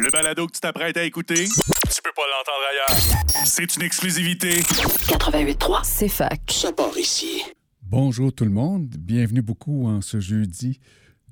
[0.00, 3.44] Le balado que tu t'apprêtes à écouter, tu peux pas l'entendre ailleurs.
[3.44, 4.60] C'est une exclusivité.
[4.60, 6.40] 88.3, c'est fac.
[6.50, 7.42] Ça part ici.
[7.82, 8.88] Bonjour tout le monde.
[8.98, 10.80] Bienvenue beaucoup en ce jeudi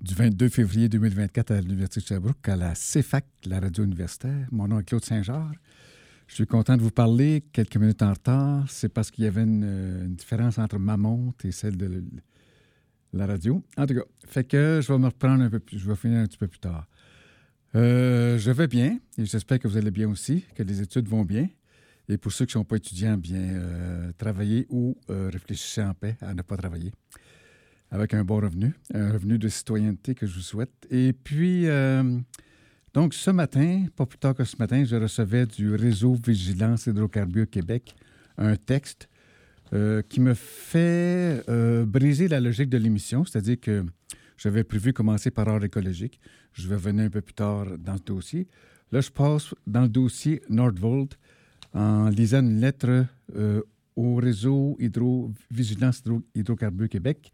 [0.02, 4.46] du 22 février 2024 à l'Université de Sherbrooke, à la CFAC, la radio universitaire.
[4.52, 5.56] Mon nom est Claude Saint-Georges.
[6.26, 8.64] Je suis content de vous parler quelques minutes en retard.
[8.68, 9.64] C'est parce qu'il y avait une,
[10.04, 12.04] une, différence entre ma montre et celle de
[13.14, 13.62] la radio.
[13.78, 16.18] En tout cas, fait que je vais me reprendre un peu plus, je vais finir
[16.18, 16.86] un petit peu plus tard.
[17.76, 21.24] Euh, je vais bien et j'espère que vous allez bien aussi, que les études vont
[21.24, 21.48] bien.
[22.08, 25.94] Et pour ceux qui ne sont pas étudiants, bien euh, travailler ou euh, réfléchissez en
[25.94, 26.92] paix à ne pas travailler
[27.92, 30.72] avec un bon revenu, un revenu de citoyenneté que je vous souhaite.
[30.90, 32.18] Et puis, euh,
[32.94, 37.48] donc ce matin, pas plus tard que ce matin, je recevais du réseau Vigilance Hydrocarbures
[37.48, 37.94] Québec
[38.38, 39.08] un texte
[40.08, 41.44] qui me fait
[41.86, 43.84] briser la logique de l'émission, c'est-à-dire que
[44.40, 46.18] j'avais prévu commencer par ordre écologique.
[46.54, 48.48] Je vais venir un peu plus tard dans ce dossier.
[48.90, 51.18] Là, je passe dans le dossier Nordvolt
[51.74, 53.04] en lisant une lettre
[53.36, 53.60] euh,
[53.96, 57.30] au réseau Hydro, Vigilance Hydro, Hydrocarbures Québec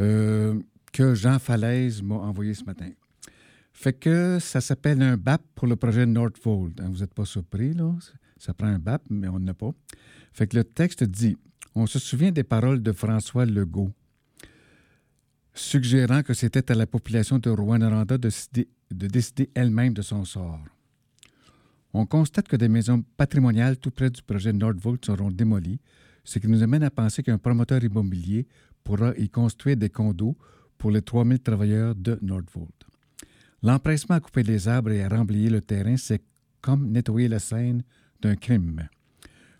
[0.00, 0.58] euh,
[0.90, 2.88] que Jean Falaise m'a envoyé ce matin.
[3.74, 6.80] Fait que ça s'appelle un BAP pour le projet Nordvolt.
[6.80, 7.94] Hein, vous n'êtes pas surpris, là?
[8.38, 9.72] Ça prend un BAP, mais on n'a pas.
[10.32, 11.36] Fait que le texte dit
[11.74, 13.92] On se souvient des paroles de François Legault
[15.58, 20.24] suggérant que c'était à la population de Rwanda de décider, de décider elle-même de son
[20.24, 20.60] sort.
[21.92, 25.80] On constate que des maisons patrimoniales tout près du projet Nordvolt seront démolies,
[26.24, 28.46] ce qui nous amène à penser qu'un promoteur immobilier
[28.84, 30.36] pourra y construire des condos
[30.76, 32.86] pour les 3000 travailleurs de Nordvolt.
[33.62, 36.22] L'empressement à couper les arbres et à remblayer le terrain, c'est
[36.60, 37.82] comme nettoyer la scène
[38.20, 38.88] d'un crime.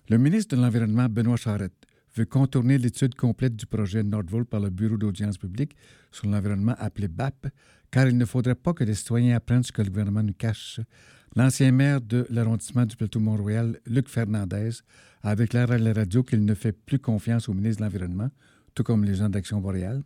[0.09, 1.87] Le ministre de l'Environnement, Benoît Charette,
[2.19, 5.77] veut contourner l'étude complète du projet Nordvolt par le Bureau d'audience publique
[6.11, 7.47] sur l'environnement appelé BAP,
[7.93, 10.81] car il ne faudrait pas que les citoyens apprennent ce que le gouvernement nous cache.
[11.37, 14.71] L'ancien maire de l'arrondissement du Plateau-Mont-Royal, Luc Fernandez,
[15.23, 18.31] a déclaré à la radio qu'il ne fait plus confiance au ministre de l'Environnement,
[18.75, 20.03] tout comme les gens d'Action boréale,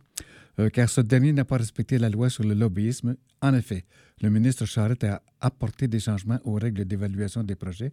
[0.59, 3.15] euh, car ce dernier n'a pas respecté la loi sur le lobbyisme.
[3.41, 3.85] En effet,
[4.21, 7.91] le ministre Charette a apporté des changements aux règles d'évaluation des projets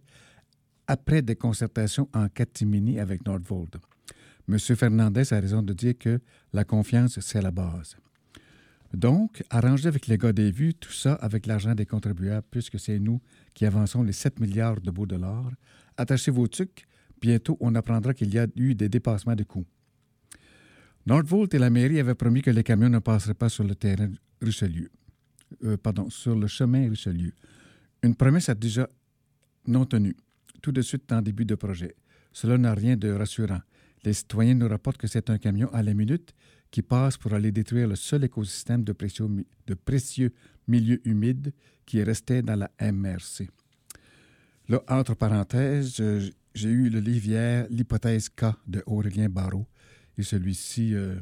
[0.87, 3.77] après des concertations en catimini avec Nordvolt.
[4.47, 4.57] M.
[4.59, 6.19] Fernandez a raison de dire que
[6.53, 7.95] la confiance, c'est la base.
[8.93, 12.99] Donc, arranger avec les gars des vues, tout ça avec l'argent des contribuables, puisque c'est
[12.99, 13.21] nous
[13.53, 15.51] qui avançons les 7 milliards de beaux dollars.
[15.95, 16.85] Attachez vos trucs,
[17.21, 19.65] bientôt on apprendra qu'il y a eu des dépassements de coûts.
[21.05, 24.11] Nordvolt et la mairie avaient promis que les camions ne passeraient pas sur le terrain
[24.41, 24.89] Richelieu.
[25.63, 27.33] Euh, pardon, sur le chemin Richelieu.
[28.03, 28.87] Une promesse a déjà
[29.67, 30.15] non tenue,
[30.61, 31.95] tout de suite en début de projet.
[32.33, 33.61] Cela n'a rien de rassurant.
[34.03, 36.33] Les citoyens nous rapportent que c'est un camion à la minute
[36.71, 38.93] qui passe pour aller détruire le seul écosystème de
[39.73, 40.33] précieux,
[40.67, 41.53] milieux humides
[41.85, 43.49] qui restait dans la MRC.
[44.69, 46.01] Là, entre parenthèses,
[46.53, 49.67] j'ai eu le livre L'hypothèse K de Aurélien Barrault,
[50.17, 51.15] et celui-ci euh,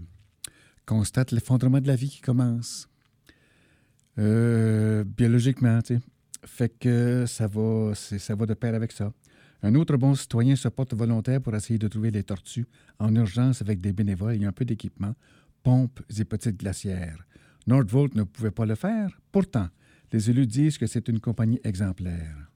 [0.86, 2.88] constate l'effondrement de la vie qui commence.
[4.18, 6.02] Euh, biologiquement, tu sais.
[6.46, 9.12] Fait que ça va de pair avec ça.
[9.62, 12.66] Un autre bon citoyen se porte volontaire pour essayer de trouver les tortues
[12.98, 15.14] en urgence avec des bénévoles et un peu d'équipement,
[15.64, 17.26] pompes et petites glacières.
[17.68, 19.20] Nordvolt ne pouvait pas le faire.
[19.32, 19.68] Pourtant,
[20.12, 22.50] les élus disent que c'est une compagnie exemplaire.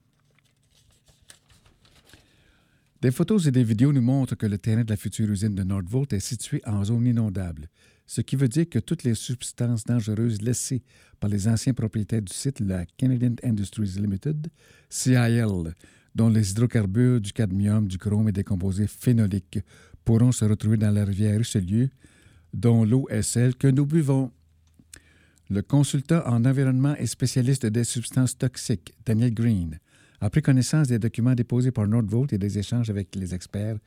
[3.01, 5.63] Des photos et des vidéos nous montrent que le terrain de la future usine de
[5.63, 7.67] Nordvolt est situé en zone inondable,
[8.07, 10.83] ce qui veut dire que toutes les substances dangereuses laissées
[11.19, 14.47] par les anciens propriétaires du site, la Canadian Industries Limited,
[14.89, 15.73] CIL,
[16.15, 19.59] dont les hydrocarbures, du cadmium, du chrome et des composés phénoliques
[20.05, 21.89] pourront se retrouver dans la rivière Richelieu,
[22.53, 24.31] dont l'eau est celle que nous buvons.
[25.49, 29.79] Le consultant en environnement et spécialiste des substances toxiques, Daniel Green,
[30.21, 33.77] a pris connaissance des documents déposés par Nordvolt et des échanges avec les experts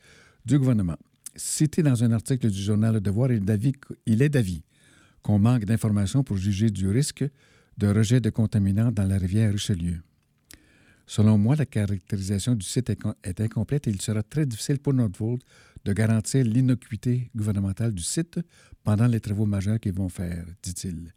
[0.45, 0.97] du gouvernement.
[1.35, 4.63] Cité dans un article du journal Le Devoir, il est d'avis
[5.21, 7.25] qu'on manque d'informations pour juger du risque
[7.77, 9.99] de rejet de contaminants dans la rivière Richelieu.
[11.09, 15.41] Selon moi, la caractérisation du site est, incomplète et il sera très difficile pour Nordvolt
[15.85, 18.41] de garantir l'innocuité gouvernementale du site
[18.83, 21.13] pendant les travaux majeurs qu'ils vont faire, dit-il.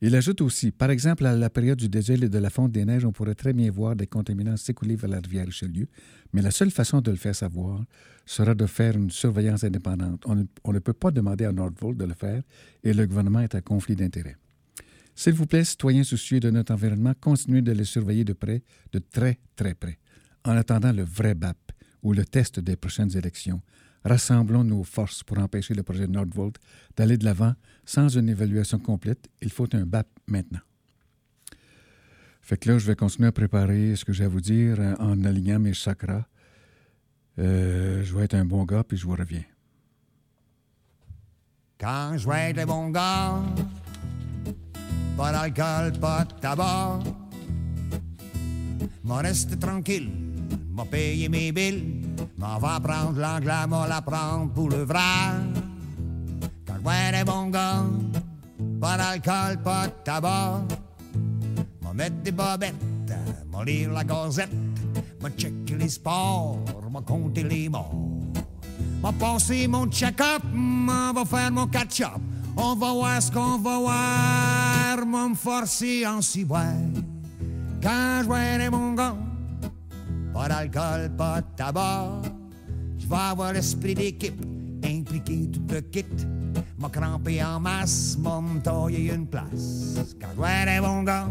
[0.00, 2.84] Il ajoute aussi, par exemple, à la période du dégel et de la fonte des
[2.84, 5.88] neiges, on pourrait très bien voir des contaminants s'écouler vers la rivière Richelieu,
[6.32, 7.84] mais la seule façon de le faire savoir
[8.26, 10.22] sera de faire une surveillance indépendante.
[10.26, 12.42] On ne, on ne peut pas demander à Nordvolt de le faire
[12.84, 14.36] et le gouvernement est à conflit d'intérêts.
[15.14, 18.62] S'il vous plaît, citoyens soucieux de notre environnement, continuez de les surveiller de près,
[18.92, 19.98] de très, très près.
[20.44, 21.56] En attendant le vrai BAP
[22.02, 23.62] ou le test des prochaines élections,
[24.04, 26.56] rassemblons nos forces pour empêcher le projet Nordvolt
[26.96, 29.28] d'aller de l'avant sans une évaluation complète.
[29.40, 30.60] Il faut un BAP maintenant.
[32.42, 34.94] Fait que là, je vais continuer à préparer ce que j'ai à vous dire euh,
[34.98, 36.26] en alignant mes chakras.
[37.38, 39.44] Euh, je vais être un bon gars, puis je vous reviens.
[41.80, 43.42] Quand je vais être un bon gars,
[45.16, 46.98] pas d'alcool, pas de tabac,
[49.04, 50.10] m'en reste tranquille,
[50.72, 52.02] m'a payé mes billes,
[52.36, 55.00] m'en va prendre l'anglais, m'en la prendre pour le vrai.
[56.66, 57.84] Quand je vais être un bon gars,
[58.80, 60.62] pas d'alcool, pas de tabac,
[61.82, 62.74] m'en mettre des bobettes,
[63.50, 64.50] m'en lire la gazette,
[65.20, 66.58] m'en checker les sports,
[66.90, 67.94] m'en compter les morts.
[69.02, 72.20] M'a passé mon check-up, m'en va faire mon catch-up.
[72.56, 76.64] On va voir ce qu'on va voir, m'en me forcer en si boire.
[77.82, 79.16] Quand je vois mon gars,
[80.32, 82.22] pas d'alcool, pas de tabac,
[82.98, 84.40] je vais avoir l'esprit d'équipe,
[84.84, 86.04] impliqué tout le kit.
[86.78, 89.96] M'a crampé en masse, m'a taillé une place.
[90.20, 91.28] Quand je vois mon gars,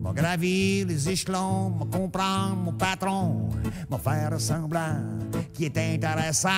[0.00, 3.48] m'a gravir les échelons, m'a comprendre mon patron,
[3.90, 5.00] m'a faire semblant
[5.52, 6.48] qui est intéressant.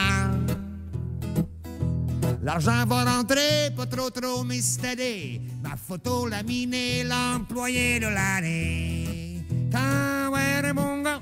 [2.43, 5.43] L'argent va rentrer, pas trop trop m'estéder.
[5.63, 9.43] Ma photo laminée, l'employé de l'année.
[9.71, 11.21] Quand ouais, mon gars,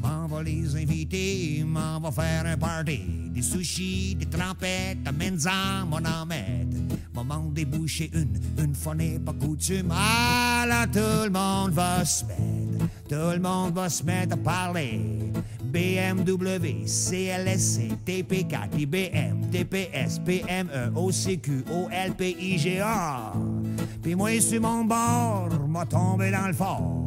[0.00, 3.00] m'en va les inviter, m'en va faire un party.
[3.30, 6.76] Des sushis, des trempettes, amène-en, mon en mettre.
[7.12, 9.92] Moment déboucher une, une fois n'est pas coutume.
[9.92, 14.36] Ah là, tout le monde va se mettre, tout le monde va se mettre à
[14.36, 15.32] parler.
[15.70, 23.32] BMW, CLSC, TP4, IBM, TPS, PME, OCQ, OLP, IGA.
[24.02, 27.06] Puis moi, sur mon bord, m'a tombé dans le fort.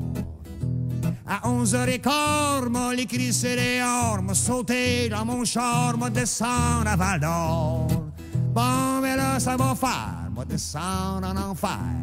[1.26, 7.88] À 11h15, m'a l'écrit dehors, m'a sauté dans mon char, m'a descendu à Val d'Or.
[8.54, 12.03] Bon, mais là, ça va faire, m'a descendu en enfer.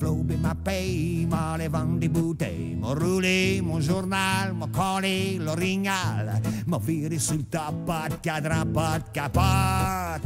[0.00, 2.76] Flobé ma paye, m'a allé vendre des bouteilles.
[2.80, 6.40] M'a roulé mon journal, m'a collé l'orignal.
[6.66, 10.22] M'a viré sur le top, pas cadran, pas de capote.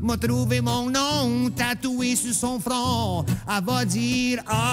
[0.00, 3.24] M'a trouvé mon nom tatoué sur son front.
[3.48, 4.70] Elle va dire enfin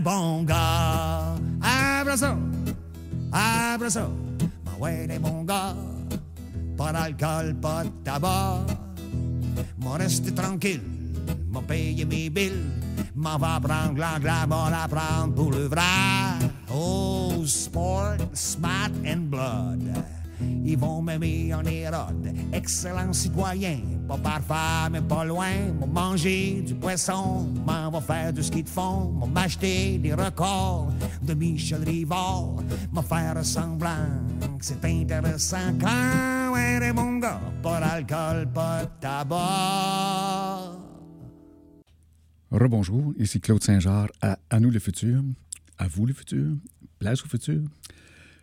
[0.00, 1.36] bon gars.
[1.60, 2.34] Abrazo,
[3.32, 4.10] abrazo,
[4.64, 5.76] ma ouais des bons gars.
[6.76, 8.64] Pas d'alcool, pas de tabac.
[9.78, 10.82] M'en reste tranquille,
[11.50, 12.64] m'a payé mes billes.
[13.14, 16.48] M'en va prendre l'anglais, m'en la prendre pour le vrai.
[16.72, 20.21] Oh, sport, smart and blood.
[20.64, 22.32] Ils vont m'aimer en érode.
[22.52, 25.72] Excellent citoyen, pas parfait, mais pas loin.
[25.78, 29.10] M'ont mangé du poisson, m'en va faire du ski de fond.
[29.12, 30.92] M'ont m'acheter des records
[31.22, 32.56] de Michel Rivard.
[32.92, 34.08] M'en faire semblant
[34.58, 35.78] que c'est intéressant.
[35.80, 40.78] Quand ouais, mon gars, pas d'alcool, pas de tabac.
[42.50, 45.22] Rebonjour, ici Claude Saint-Jean à À nous le futur,
[45.78, 46.52] à vous le futur,
[46.98, 47.62] place au futur.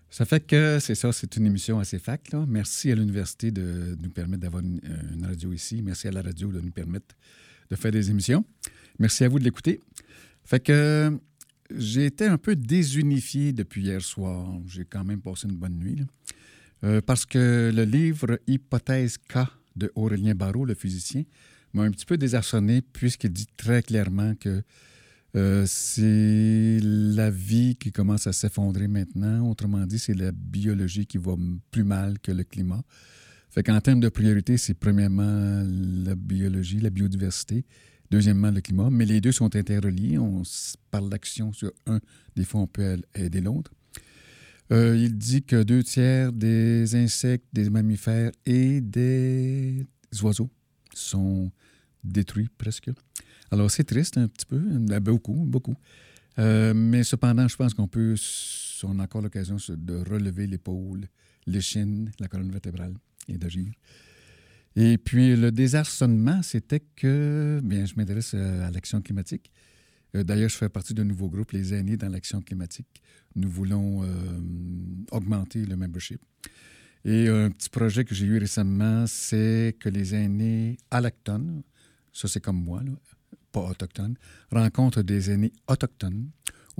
[0.10, 2.34] Ça fait que c'est ça, c'est une émission assez fac.
[2.48, 5.82] Merci à l'université de nous permettre d'avoir une, euh, une, radio ici.
[5.84, 7.16] Merci à la radio de nous permettre
[7.70, 8.44] de faire des émissions.
[8.98, 9.80] Merci à vous de l'écouter.
[10.44, 11.16] Fait que
[11.76, 14.52] j'ai été un peu désunifié depuis hier soir.
[14.66, 16.04] J'ai quand même passé une bonne nuit.
[16.84, 19.40] Euh, parce que le livre Hypothèse K
[19.76, 21.24] de Aurélien Barrault, le physicien,
[21.74, 24.64] m'a un petit peu désarçonné puisqu'il dit très clairement que
[25.36, 29.48] euh, c'est la vie qui commence à s'effondrer maintenant.
[29.50, 31.36] Autrement dit, c'est la biologie qui va
[31.72, 32.84] plus mal que le climat.
[33.50, 35.64] Fait qu'en termes de priorité, c'est premièrement
[36.06, 37.66] la biologie, la biodiversité,
[38.12, 40.18] deuxièmement le climat, mais les deux sont interreliés.
[40.18, 40.44] On
[40.92, 42.00] parle d'action sur un,
[42.36, 43.72] des fois on peut aider l'autre.
[44.72, 49.84] Euh, il dit que deux tiers des insectes, des mammifères et des
[50.22, 50.50] oiseaux
[50.94, 51.52] sont
[52.04, 52.92] détruits presque.
[53.52, 54.60] Alors, c'est triste un petit peu,
[55.00, 55.76] beaucoup, beaucoup.
[56.38, 58.16] Euh, mais cependant, je pense qu'on peut,
[58.84, 61.06] on a encore l'occasion de relever l'épaule,
[61.48, 62.94] l'échine, la colonne vertébrale
[63.28, 63.72] et d'agir.
[64.76, 69.52] Et puis, le désarçonnement, c'était que, bien, je m'intéresse à l'action climatique.
[70.16, 73.02] Euh, d'ailleurs, je fais partie d'un nouveau groupe, les aînés dans l'action climatique.
[73.36, 74.08] Nous voulons euh,
[75.12, 76.22] augmenter le membership.
[77.06, 81.64] Et un petit projet que j'ai eu récemment, c'est que les aînés alloctones,
[82.12, 82.92] ça c'est comme moi, là,
[83.52, 84.16] pas autochtones,
[84.52, 86.30] rencontrent des aînés autochtones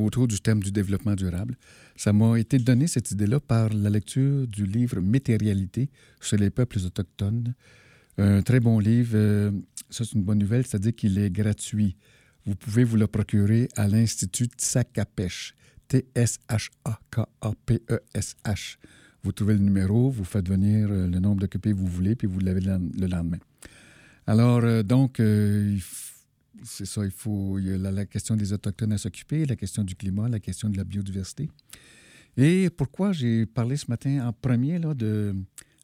[0.06, 1.58] autour du thème du développement durable.
[1.96, 5.90] Ça m'a été donné, cette idée-là, par la lecture du livre Métérialité
[6.22, 7.54] sur les peuples autochtones.
[8.18, 9.12] Un très bon livre.
[9.16, 9.52] Euh,
[9.90, 11.96] ça, c'est une bonne nouvelle, c'est-à-dire qu'il est gratuit.
[12.46, 15.56] Vous pouvez vous le procurer à l'Institut Tsakapèche,
[15.88, 18.78] T-S-H-A-K-A-P-E-S-H.
[19.24, 22.28] Vous trouvez le numéro, vous faites venir euh, le nombre d'occupés que vous voulez, puis
[22.28, 23.40] vous l'avez le lendemain.
[24.28, 26.19] Alors, euh, donc, il faut
[26.64, 27.60] c'est ça, il faut.
[27.60, 30.78] Y a la, question des Autochtones à s'occuper, la question du climat, la question de
[30.78, 31.50] la biodiversité.
[32.38, 35.36] Et pourquoi j'ai parlé ce matin en premier là, de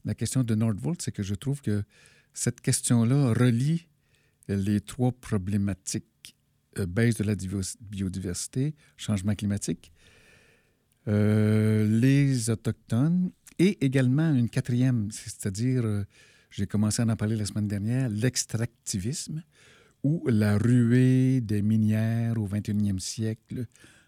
[0.06, 1.84] la question de Nordvolt, c'est que je trouve que
[2.34, 3.88] cette question-là relie
[4.48, 6.36] les trois problématiques
[6.78, 9.92] euh, baisse de la divers- biodiversité, changement climatique,
[11.08, 16.04] euh, les Autochtones et également une quatrième, c'est-à-dire, euh,
[16.50, 19.44] j'ai commencé à en parler la semaine dernière, l'extractivisme
[20.06, 23.66] ou la ruée des minières au 21e siècle,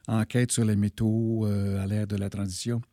[0.08, 2.84] enquête sur les métaux euh, à l'ère de la transition.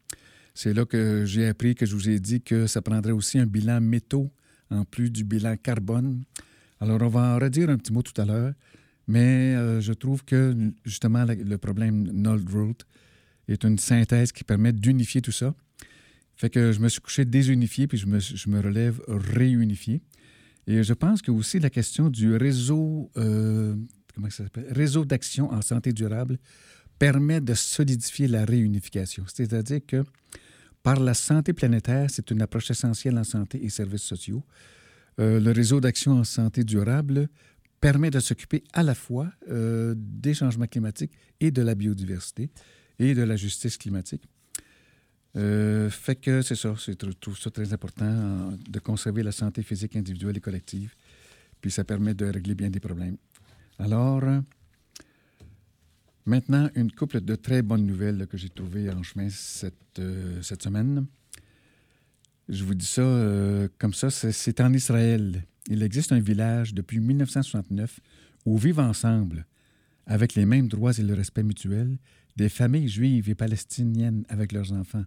[0.54, 3.44] C'est là que j'ai appris que je vous ai dit que ça prendrait aussi un
[3.44, 4.32] bilan métaux
[4.70, 6.25] en plus du bilan carbone.
[6.80, 8.54] Alors, on va en redire un petit mot tout à l'heure,
[9.06, 10.56] mais euh, je trouve que
[10.87, 12.87] justement le problème Noldroot
[13.49, 15.54] est une synthèse qui permet d'unifier tout ça.
[16.37, 20.00] Fait que je me suis couché désunifié, puis je me, je me relève réunifié.
[20.66, 23.76] Et je pense que aussi la question du réseau, euh?
[24.71, 26.38] Réseau d'action en santé durable
[27.00, 29.25] permet de solidifier la réunification.
[29.26, 30.04] C'est-à-dire que
[30.85, 34.44] par la santé planétaire, c'est une approche essentielle en santé et services sociaux.
[35.18, 37.28] Euh, le réseau d'action en santé durable
[37.80, 42.50] permet de s'occuper à la fois euh, des changements climatiques et de la biodiversité
[42.99, 44.23] et de la justice climatique.
[45.37, 49.62] Euh, fait que c'est ça, je trouve ça très important euh, de conserver la santé
[49.62, 50.95] physique individuelle et collective.
[51.61, 53.17] Puis ça permet de régler bien des problèmes.
[53.79, 54.23] Alors,
[56.26, 60.62] maintenant, une couple de très bonnes nouvelles que j'ai trouvées en chemin cette, euh, cette
[60.62, 61.07] semaine.
[62.49, 63.03] Je vous dis ça
[63.79, 65.45] comme ça, c'est en Israël.
[65.69, 68.00] Il existe un village depuis 1969
[68.45, 69.47] où vivent ensemble,
[70.07, 71.97] avec les mêmes droits et le respect mutuel,
[72.37, 75.05] des familles juives et palestiniennes avec leurs enfants.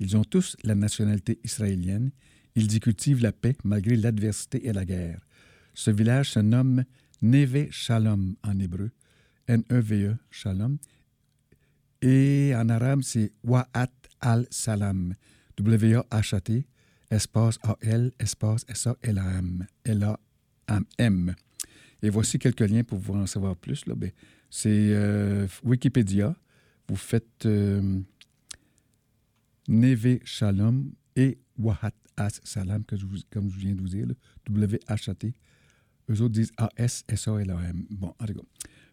[0.00, 2.10] Ils ont tous la nationalité israélienne.
[2.54, 5.20] Ils y cultivent la paix malgré l'adversité et la guerre.
[5.74, 6.84] Ce village se nomme
[7.22, 8.90] Neve Shalom en hébreu,
[9.46, 10.78] N-E-V-E, Shalom.
[12.02, 13.90] Et en arabe, c'est Wa'at
[14.20, 15.14] al-Salam,
[15.58, 16.66] W-A-H-A-T,
[17.10, 21.34] espace A-L, espace S-A-L-A-M, L-A-M.
[22.02, 23.84] Et voici quelques liens pour vous en savoir plus.
[23.86, 24.10] Ben,
[24.50, 26.36] c'est euh, Wikipédia.
[26.88, 28.00] Vous faites euh,
[29.68, 32.82] Neve Shalom et Wahat As Salam,
[33.30, 34.06] comme je viens de vous dire,
[34.48, 35.34] W-H-A-T.
[36.10, 37.84] Eux autres disent A-S-S-A-L-A-M.
[37.90, 38.46] Bon, en tout.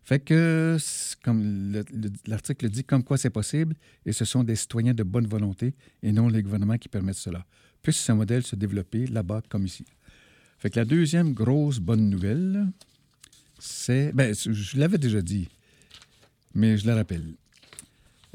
[0.03, 0.77] Fait que,
[1.23, 5.01] comme le- le- l'article dit, comme quoi c'est possible, et ce sont des citoyens de
[5.03, 7.45] bonne volonté et non les gouvernements qui permettent cela.
[7.81, 9.85] Puisse ce modèle se développer là-bas comme ici.
[10.59, 12.67] Fait que la deuxième grosse bonne nouvelle,
[13.59, 14.11] c'est.
[14.13, 15.47] Ben, je l'avais déjà dit,
[16.53, 17.33] mais je la rappelle.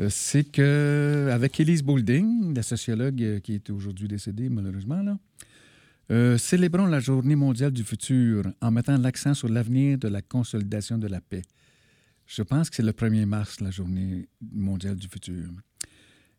[0.01, 5.19] Euh, C'est que avec Elise Boulding, la sociologue euh, qui est aujourd'hui décédée malheureusement,
[6.11, 10.97] euh, célébrons la Journée mondiale du futur en mettant l'accent sur l'avenir de la consolidation
[10.97, 11.43] de la paix.
[12.27, 15.51] Je pense que c'est le 1er mars, la Journée mondiale du futur.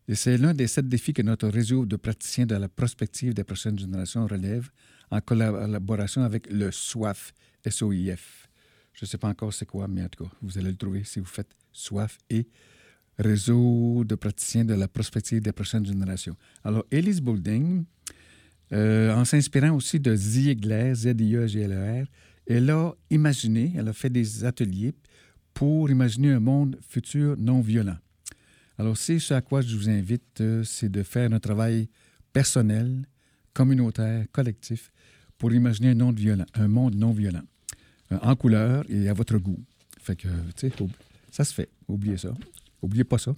[0.08, 3.44] Et c'est l'un des sept défis que notre réseau de praticiens de la prospective des
[3.44, 4.68] prochaines générations relève
[5.10, 7.32] en collaboration avec le SOIF,
[7.64, 8.48] S-O-I-F.
[8.94, 11.04] Je ne sais pas encore c'est quoi, mais en tout cas, vous allez le trouver
[11.04, 12.48] si vous faites SOIF et
[13.18, 16.36] Réseau de praticiens de la prospective des prochaines générations.
[16.64, 17.84] Alors, Elise Boulding,
[18.72, 22.06] euh, en s'inspirant aussi de Ziegler, Z-I-E-G-L-E-R,
[22.46, 24.94] elle a imaginé, elle a fait des ateliers
[25.52, 27.98] pour imaginer un monde futur non violent.
[28.78, 31.88] Alors, c'est ce à quoi je vous invite, euh, c'est de faire un travail
[32.32, 33.06] personnel,
[33.52, 34.90] communautaire, collectif,
[35.36, 37.42] pour imaginer un monde violent, un monde non violent,
[38.10, 39.60] euh, en couleur et à votre goût.
[40.00, 40.72] Fait tu sais,
[41.30, 41.68] ça se fait.
[41.86, 42.32] Oubliez ça.
[42.82, 43.34] Oubliez pas ça.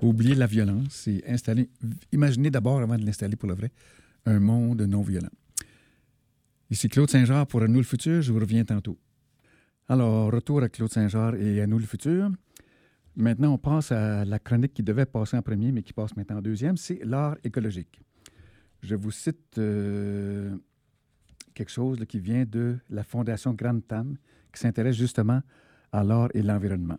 [0.00, 1.68] Oubliez la violence et installer,
[2.12, 3.70] imaginez d'abord, avant de l'installer pour le vrai,
[4.26, 5.30] un monde non violent.
[6.70, 8.22] Ici Claude Saint-Jean pour À nous le futur.
[8.22, 8.98] Je vous reviens tantôt.
[9.88, 12.30] Alors, retour à Claude Saint-Jean et À nous le futur.
[13.16, 16.38] Maintenant, on passe à la chronique qui devait passer en premier, mais qui passe maintenant
[16.38, 16.76] en deuxième.
[16.76, 18.00] C'est l'art écologique.
[18.82, 20.56] Je vous cite euh,
[21.54, 24.16] quelque chose qui vient de la Fondation Grande Tam,
[24.52, 25.42] qui s'intéresse justement
[25.92, 26.98] à l'art et l'environnement.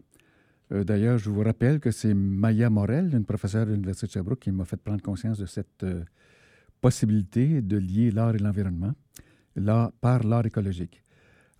[0.71, 4.39] Euh, D'ailleurs, je vous rappelle que c'est Maya Morel, une professeure de l'Université de Sherbrooke,
[4.39, 6.03] qui m'a fait prendre conscience de cette euh,
[6.81, 8.93] possibilité de lier l'art et l'environnement
[10.01, 11.01] par l'art écologique.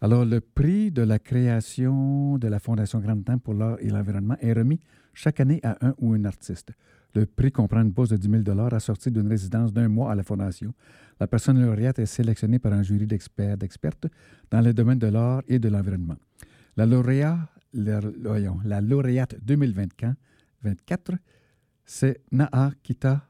[0.02, 4.36] Alors, le prix de la création de la Fondation Grande Temps pour l'art et l'environnement
[4.42, 4.80] est remis
[5.14, 6.74] chaque année à un ou une artiste.
[7.16, 10.24] Le prix comprend une bourse de 10 000 assortie d'une résidence d'un mois à la
[10.24, 10.74] Fondation.
[11.18, 14.08] La personne lauréate est sélectionnée par un jury d'experts, d'expertes
[14.52, 16.18] dans les domaines de l'art et de l'environnement.
[16.76, 17.40] La, lauréat,
[17.76, 18.00] la,
[18.64, 21.12] la lauréate 2024,
[21.86, 23.28] c'est Naa Kita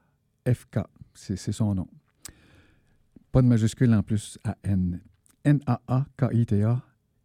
[0.48, 0.80] FK.
[1.14, 1.88] C'est son nom.
[3.32, 5.02] Pas de majuscule en plus à N.
[5.44, 6.82] N-A-A-K-I-T-A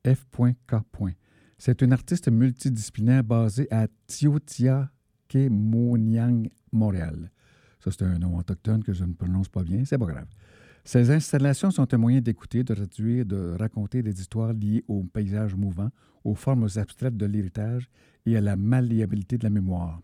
[0.07, 0.75] F.K.
[1.59, 3.87] C'est une artiste multidisciplinaire basée à
[5.29, 7.31] Kemoniang, Montréal.
[7.81, 10.27] Ça, c'est un nom autochtone que je ne prononce pas bien, c'est pas grave.
[10.85, 15.55] Ces installations sont un moyen d'écouter, de réduire, de raconter des histoires liées au paysage
[15.55, 15.91] mouvant,
[16.25, 17.89] aux formes abstraites de l'héritage
[18.27, 20.01] et à la malléabilité de la mémoire.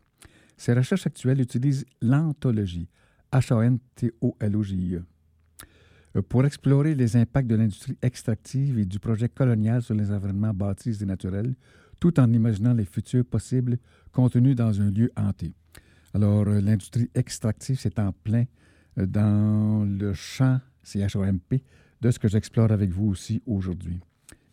[0.56, 2.88] Ces recherches actuelles utilisent l'anthologie,
[3.32, 5.02] H-A-N-T-O-L-O-J-I-E,
[6.16, 10.54] euh, pour explorer les impacts de l'industrie extractive et du projet colonial sur les environnements
[10.54, 11.54] bâtis et naturels,
[12.00, 13.78] tout en imaginant les futurs possibles
[14.12, 15.52] contenus dans un lieu hanté.
[16.14, 18.44] Alors, euh, l'industrie extractive, c'est en plein
[18.96, 21.60] dans le champ CHOMP
[22.00, 24.00] de ce que j'explore avec vous aussi aujourd'hui,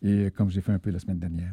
[0.02, 1.52] et comme j'ai fait un peu la semaine dernière.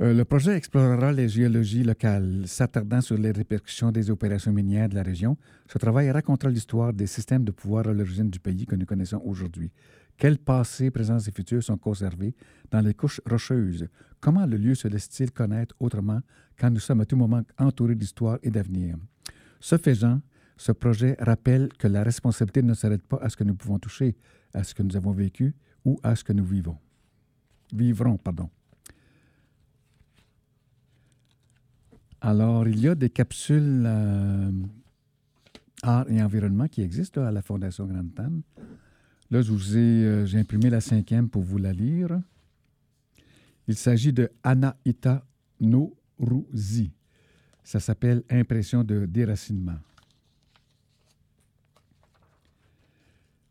[0.00, 4.96] Euh, le projet explorera les géologies locales, s'attardant sur les répercussions des opérations minières de
[4.96, 5.36] la région.
[5.70, 9.22] Ce travail racontera l'histoire des systèmes de pouvoir à l'origine du pays que nous connaissons
[9.24, 9.70] aujourd'hui.
[10.16, 12.34] Quels passés, présents et futurs sont conservés
[12.72, 13.88] dans les couches rocheuses?
[14.20, 16.20] Comment le lieu se laisse-t-il connaître autrement
[16.58, 18.96] quand nous sommes à tout moment entourés d'histoire et d'avenir?
[19.60, 20.20] Ce faisant,
[20.56, 24.16] ce projet rappelle que la responsabilité ne s'arrête pas à ce que nous pouvons toucher,
[24.52, 26.78] à ce que nous avons vécu ou à ce que nous vivons.
[27.72, 28.48] Vivrons, pardon.
[32.20, 34.50] Alors, il y a des capsules euh,
[35.82, 38.42] art et environnement qui existent à la Fondation Grande Tam.
[39.30, 42.20] Là, je vous ai, euh, j'ai imprimé la cinquième pour vous la lire.
[43.66, 45.26] Il s'agit de Anaïta
[45.60, 46.92] Norouzi.
[47.62, 49.78] Ça s'appelle Impression de déracinement.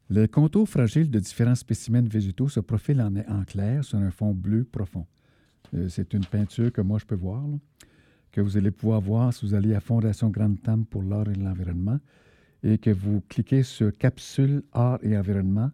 [0.10, 4.34] Les contours fragiles de différents spécimens végétaux se profilent en, en clair sur un fond
[4.34, 5.06] bleu profond.
[5.74, 7.44] Euh, c'est une peinture que moi je peux voir
[8.34, 11.36] que vous allez pouvoir voir si vous allez à Fondation Grande Tam pour l'art et
[11.36, 12.00] l'environnement
[12.64, 15.72] et que vous cliquez sur Capsule Art et Environnement.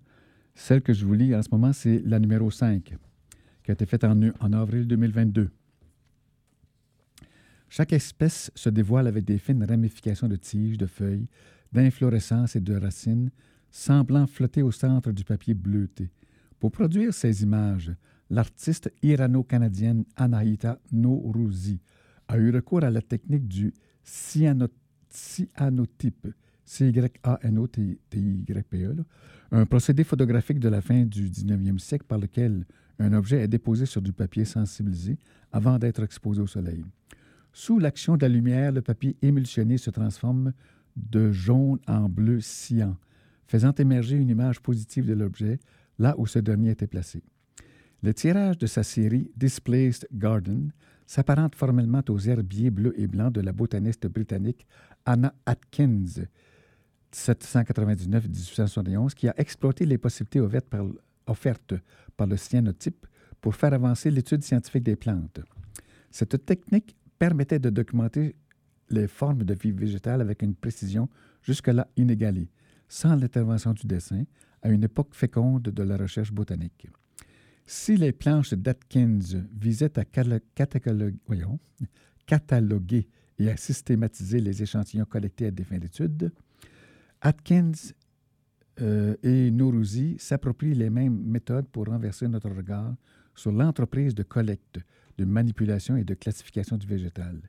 [0.55, 2.83] Celle que je vous lis en ce moment, c'est la numéro 5,
[3.63, 5.49] qui a été faite en, en avril 2022.
[7.69, 11.27] Chaque espèce se dévoile avec des fines ramifications de tiges, de feuilles,
[11.71, 13.29] d'inflorescences et de racines,
[13.71, 16.09] semblant flotter au centre du papier bleuté.
[16.59, 17.91] Pour produire ces images,
[18.29, 21.79] l'artiste irano-canadienne Anaïta Nourouzi
[22.27, 24.73] a eu recours à la technique du cyanotype,
[26.65, 27.15] C-Y-A-N-O-T-Y-P-E,
[29.51, 32.65] un procédé photographique de la fin du 19e siècle par lequel
[32.99, 35.17] un objet est déposé sur du papier sensibilisé
[35.51, 36.85] avant d'être exposé au soleil.
[37.51, 40.53] Sous l'action de la lumière, le papier émulsionné se transforme
[40.95, 42.95] de jaune en bleu cyan,
[43.49, 45.59] faisant émerger une image positive de l'objet
[45.97, 47.23] là où ce dernier était placé.
[48.03, 50.71] Le tirage de sa série Displaced Garden
[51.07, 54.67] s'apparente formellement aux herbiers bleus et blancs de la botaniste britannique
[55.03, 56.27] Anna Atkins,
[57.11, 60.41] 1799-1871, qui a exploité les possibilités
[61.25, 61.73] offertes
[62.15, 63.07] par, le cyanotype
[63.41, 65.39] pour faire avancer l'étude scientifique des plantes.
[66.11, 68.35] Cette technique permettait de documenter
[68.91, 71.09] les formes de vie végétale avec une précision
[71.41, 72.51] jusque-là inégalée,
[72.89, 74.23] sans l'intervention du dessin,
[74.61, 76.87] à une époque féconde de la recherche botanique.
[77.65, 79.19] Si les planches d'Atkins
[79.53, 80.03] visaient à
[82.25, 83.07] cataloguer,
[83.39, 86.31] et à systématiser les échantillons collectés à des fins d'études,
[87.21, 87.71] Atkins
[88.81, 92.95] euh, et Nourouzi s'approprient les mêmes méthodes pour renverser notre regard
[93.35, 94.79] sur l'entreprise de collecte,
[95.17, 97.41] de manipulation et de classification du végétal.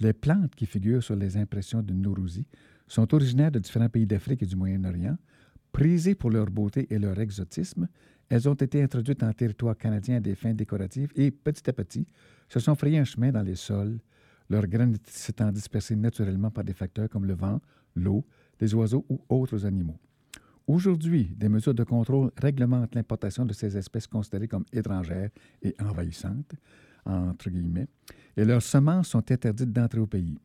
[0.00, 2.46] Les plantes qui figurent sur les impressions de Nourouzi
[2.92, 5.16] sont originaires de différents pays d'Afrique et du Moyen-Orient,
[5.72, 7.88] prisées pour leur beauté et leur exotisme,
[8.28, 12.06] elles ont été introduites en territoire canadien à des fins décoratives et, petit à petit,
[12.50, 13.98] se sont frayées un chemin dans les sols,
[14.50, 17.62] leurs graines s'étant dispersées naturellement par des facteurs comme le vent,
[17.96, 18.26] l'eau,
[18.60, 19.98] les oiseaux ou autres animaux.
[20.66, 25.30] Aujourd'hui, des mesures de contrôle réglementent l'importation de ces espèces considérées comme étrangères
[25.62, 26.54] et envahissantes,
[27.06, 27.88] entre guillemets,
[28.36, 30.36] et leurs semences sont interdites d'entrer au pays.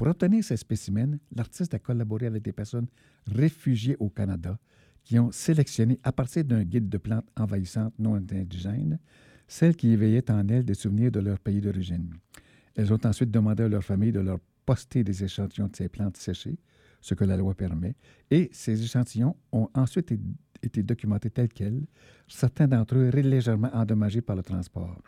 [0.00, 2.86] Pour obtenir ces spécimens, l'artiste a collaboré avec des personnes
[3.26, 4.58] réfugiées au Canada
[5.04, 8.98] qui ont sélectionné, à partir d'un guide de plantes envahissantes non indigènes,
[9.46, 12.14] celles qui éveillaient en elles des souvenirs de leur pays d'origine.
[12.76, 16.16] Elles ont ensuite demandé à leur famille de leur poster des échantillons de ces plantes
[16.16, 16.56] séchées,
[17.02, 17.94] ce que la loi permet,
[18.30, 20.14] et ces échantillons ont ensuite
[20.62, 21.86] été documentés tels quels,
[22.26, 25.02] certains d'entre eux légèrement endommagés par le transport.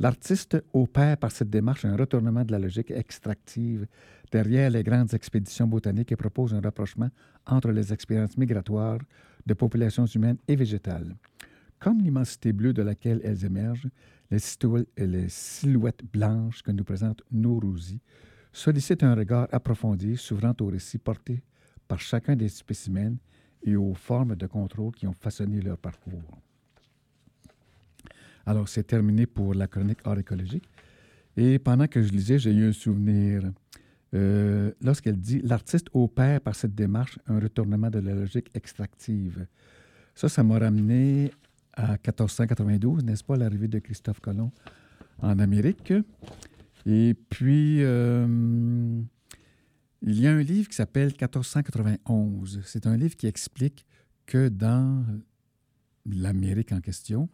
[0.00, 3.86] L'artiste opère par cette démarche un retournement de la logique extractive
[4.32, 7.10] derrière les grandes expéditions botaniques et propose un rapprochement
[7.46, 8.98] entre les expériences migratoires
[9.46, 11.14] de populations humaines et végétales.
[11.78, 13.88] Comme l'immensité bleue de laquelle elles émergent,
[14.30, 18.00] les, silhouettes blanches que nous présente Nourouzi
[18.52, 21.42] sollicitent un regard approfondi s'ouvrant aux récits portés
[21.86, 23.16] par chacun des spécimens
[23.62, 26.40] et aux formes de contrôle qui ont façonné leur parcours.
[28.46, 30.68] Alors, c'est terminé pour la chronique art écologique.
[31.36, 33.42] Et pendant que je lisais, j'ai eu un souvenir.
[34.14, 39.46] Euh, lorsqu'elle dit L'artiste opère par cette démarche un retournement de la logique extractive.
[40.14, 41.32] Ça, ça m'a ramené
[41.72, 44.52] à 1492, n'est-ce pas, l'arrivée de Christophe Colomb
[45.20, 45.92] en Amérique.
[46.86, 49.02] Et puis, euh,
[50.02, 52.60] il y a un livre qui s'appelle 1491.
[52.64, 53.86] C'est un livre qui explique
[54.26, 55.04] que dans
[56.06, 57.28] l'Amérique en question,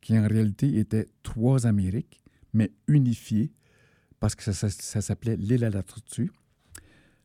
[0.00, 3.52] qui en réalité était trois Amériques, mais unifiées,
[4.20, 6.30] parce que ça, s'appelait l'île à la tortue,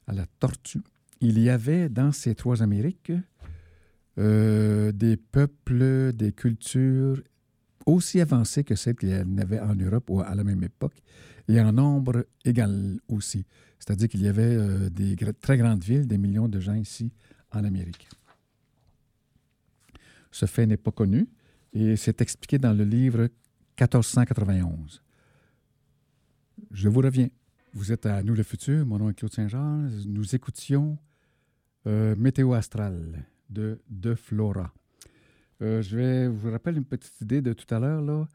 [0.08, 0.82] à la tortue,
[1.22, 3.14] il y avait dans ces trois Amériques
[4.20, 7.22] euh, des peuples, des cultures
[7.86, 11.02] aussi avancées que celles qu'il y en avait en Europe ou à la même époque,
[11.48, 13.46] et en nombre égal aussi.
[13.80, 17.12] C'est-à-dire qu'il y avait euh, des très grandes villes, des millions de gens ici
[17.52, 18.08] en Amérique.
[20.32, 21.28] Ce fait n'est pas connu
[21.74, 23.30] et c'est expliqué dans le livre
[23.80, 25.02] 1491.
[26.72, 27.30] Je vous reviens.
[27.74, 29.90] Vous êtes à Nous le futur, mon nom est Claude Saint-Jean.
[30.06, 30.98] Nous écoutions
[31.88, 34.72] euh, Météo astral de De Flora.
[35.62, 38.28] Euh, je vais vous rappeler une petite idée de tout à l'heure.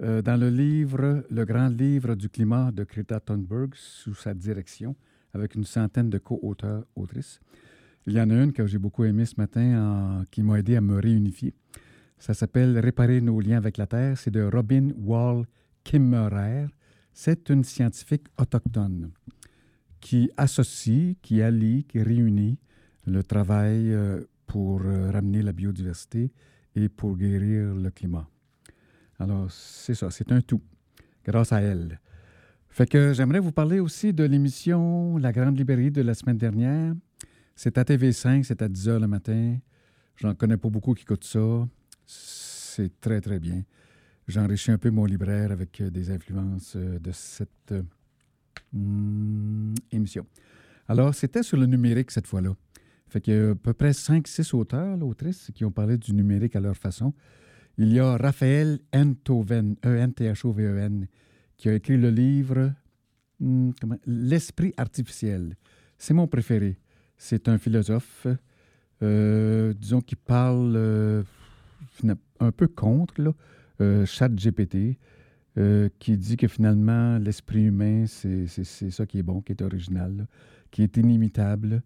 [0.00, 4.96] Euh, dans le livre, le grand livre du climat de Greta Thunberg, sous sa direction,
[5.32, 7.40] avec une centaine de co-auteurs, autrices,
[8.06, 10.80] il y en a une que j'ai beaucoup aimée ce matin, qui m'a aidé à
[10.80, 11.54] me réunifier.
[12.22, 14.16] Ça s'appelle Réparer nos liens avec la Terre.
[14.16, 15.44] C'est de Robin Wall
[15.82, 16.66] Kimmerer.
[17.12, 19.10] C'est une scientifique autochtone
[20.00, 22.60] qui associe, qui allie, qui réunit
[23.06, 26.30] le travail euh, pour euh, ramener la biodiversité
[26.76, 28.28] et pour guérir le climat.
[29.18, 30.62] Alors, c'est ça, c'est un tout,
[31.24, 31.98] grâce à elle.
[32.68, 36.94] Fait que j'aimerais vous parler aussi de l'émission La Grande Librairie de la semaine dernière.
[37.56, 39.58] C'est à TV5, c'est à 10 h le matin.
[40.14, 41.66] J'en connais pas beaucoup qui écoutent ça.
[42.74, 43.64] C'est très, très bien.
[44.28, 47.82] J'enrichis un peu mon libraire avec euh, des influences euh, de cette euh,
[48.72, 50.26] hmm, émission.
[50.88, 52.54] Alors, c'était sur le numérique cette fois-là.
[53.08, 56.56] Fait qu'il y a à peu près 5-6 auteurs, autrices, qui ont parlé du numérique
[56.56, 57.12] à leur façon.
[57.76, 61.08] Il y a Raphaël Enthoven, E-N-T-H-O-V-E-N,
[61.56, 62.72] qui a écrit le livre
[63.40, 63.72] hmm,
[64.06, 65.56] L'esprit artificiel.
[65.98, 66.78] C'est mon préféré.
[67.18, 68.26] C'est un philosophe,
[69.00, 71.24] disons, qui parle
[72.40, 73.32] un peu contre là,
[73.80, 74.98] euh, GPT,
[75.58, 78.46] euh, qui dit que finalement, l'esprit humain, c'est
[78.90, 80.26] ça qui est bon, qui est original,
[80.70, 81.82] qui est inimitable.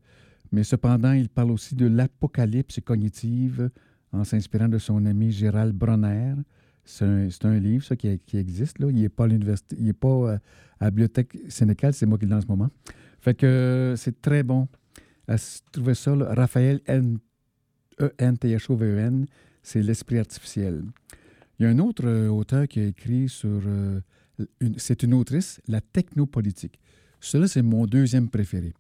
[0.53, 3.71] Mais cependant, il parle aussi de l'apocalypse cognitive
[4.13, 6.35] en s'inspirant de son ami Gérald Bronner.
[6.85, 7.05] C'est
[7.45, 8.79] un, livre, ça, qui, existe.
[8.79, 8.89] Là.
[8.91, 10.39] Il n'est pas à l'université, il n'est pas euh,
[10.79, 12.71] à la Bibliothèque Sénécal, c'est moi qui l'ai en ce moment.
[13.21, 14.69] Fait que c'est très bon.
[15.27, 15.35] À
[15.73, 17.19] trouver ça, Raphaël N
[18.01, 19.27] E N T H O V E N
[19.67, 20.85] c'est l'esprit artificiel.
[21.59, 23.61] Il y a un autre euh, auteur qui a écrit sur...
[23.67, 24.01] Euh,
[24.77, 26.79] c'est une autrice, la technopolitique.
[27.19, 28.75] Cela, c'est mon deuxième préféré.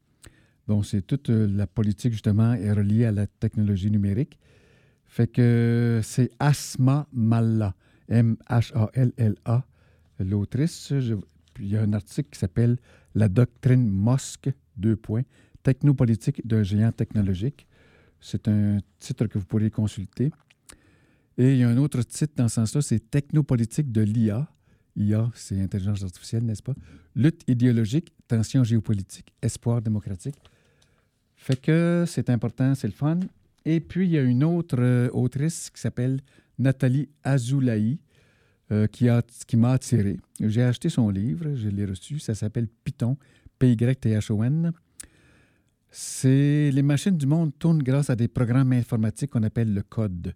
[0.68, 4.38] Bon, c'est toute euh, la politique, justement, est reliée à la technologie numérique.
[5.07, 7.75] Fait que c'est Asma Malla,
[8.09, 9.66] M-H-A-L-L-A,
[10.20, 10.92] l'autrice.
[11.59, 12.77] Il y a un article qui s'appelle
[13.16, 15.25] La doctrine Mosque, deux points,
[15.64, 17.66] technopolitique d'un géant technologique.
[18.20, 20.31] C'est un titre que vous pourrez consulter.
[21.38, 24.49] Et il y a un autre titre dans ce sens-là, c'est Technopolitique de l'IA.
[24.96, 26.75] IA, c'est intelligence artificielle, n'est-ce pas?
[27.14, 30.37] Lutte idéologique, tension géopolitique, espoir démocratique.
[31.37, 33.20] Fait que c'est important, c'est le fun.
[33.66, 36.20] Et puis, il y a une autre euh, autrice qui s'appelle
[36.59, 37.99] Nathalie Azoulaï,
[38.72, 39.09] euh, qui,
[39.46, 40.18] qui m'a attiré.
[40.40, 42.18] J'ai acheté son livre, je l'ai reçu.
[42.18, 43.18] Ça s'appelle Python,
[43.59, 44.72] P-Y-T-H-O-N.
[45.90, 50.35] C'est Les machines du monde tournent grâce à des programmes informatiques qu'on appelle le code.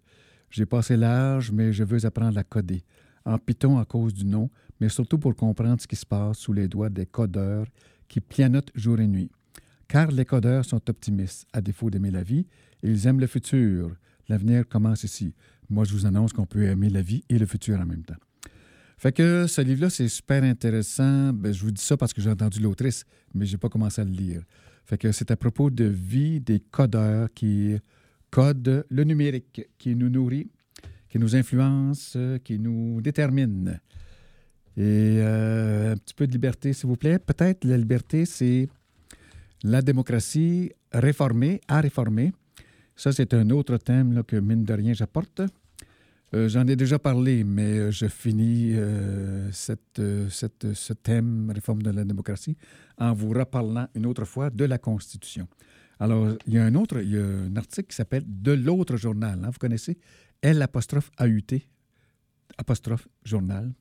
[0.51, 2.83] J'ai passé l'âge, mais je veux apprendre à coder.
[3.23, 6.51] En Python à cause du nom, mais surtout pour comprendre ce qui se passe sous
[6.51, 7.67] les doigts des codeurs
[8.09, 9.31] qui pianotent jour et nuit.
[9.87, 12.45] Car les codeurs sont optimistes, à défaut d'aimer la vie,
[12.83, 13.95] ils aiment le futur.
[14.27, 15.33] L'avenir commence ici.
[15.69, 18.15] Moi, je vous annonce qu'on peut aimer la vie et le futur en même temps.
[18.97, 21.31] Fait que ce livre-là, c'est super intéressant.
[21.33, 24.01] Ben, je vous dis ça parce que j'ai entendu l'autrice, mais je n'ai pas commencé
[24.01, 24.43] à le lire.
[24.85, 27.77] Fait que c'est à propos de vie des codeurs qui
[28.31, 30.49] code, le numérique qui nous nourrit,
[31.09, 33.79] qui nous influence, qui nous détermine.
[34.77, 37.19] Et euh, un petit peu de liberté, s'il vous plaît.
[37.19, 38.69] Peut-être la liberté, c'est
[39.63, 42.31] la démocratie réformée, à réformer.
[42.95, 45.41] Ça, c'est un autre thème que, mine de rien, j'apporte.
[46.33, 51.91] Euh, j'en ai déjà parlé, mais je finis euh, cette, cette, ce thème, réforme de
[51.91, 52.55] la démocratie,
[52.97, 55.47] en vous reparlant une autre fois de la Constitution.
[56.01, 58.97] Alors, il y a un autre, il y a un article qui s'appelle De l'autre
[58.97, 59.39] journal.
[59.45, 59.99] Hein, vous connaissez?
[60.41, 61.59] L apostrophe AUT.
[62.57, 63.71] apostrophe journal.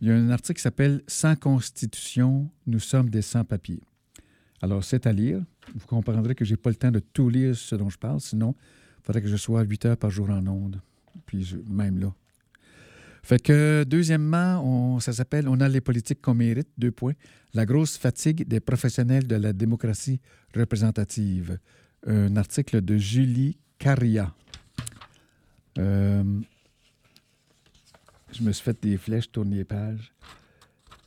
[0.00, 3.84] Il y a un article qui s'appelle Sans constitution, nous sommes des sans-papiers.
[4.62, 5.40] Alors, c'est à lire.
[5.76, 8.20] Vous comprendrez que je n'ai pas le temps de tout lire ce dont je parle,
[8.20, 8.56] sinon,
[8.98, 10.80] il faudrait que je sois 8 heures par jour en ondes.
[11.24, 12.12] Puis, même là.
[13.28, 17.12] Fait que, deuxièmement, ça s'appelle On a les politiques qu'on mérite, deux points.
[17.52, 20.18] La grosse fatigue des professionnels de la démocratie
[20.56, 21.58] représentative.
[22.06, 24.34] Un article de Julie Caria.
[25.76, 26.24] Euh,
[28.32, 30.10] je me suis fait des flèches, tourner les pages.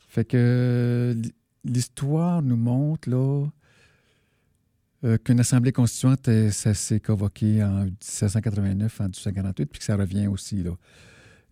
[0.08, 1.20] Fait que
[1.66, 3.48] l'histoire nous montre là
[5.06, 10.28] euh, qu'une assemblée constituante, ça s'est convoqué en 1789, en 1848, puis que ça revient
[10.28, 10.78] aussi là.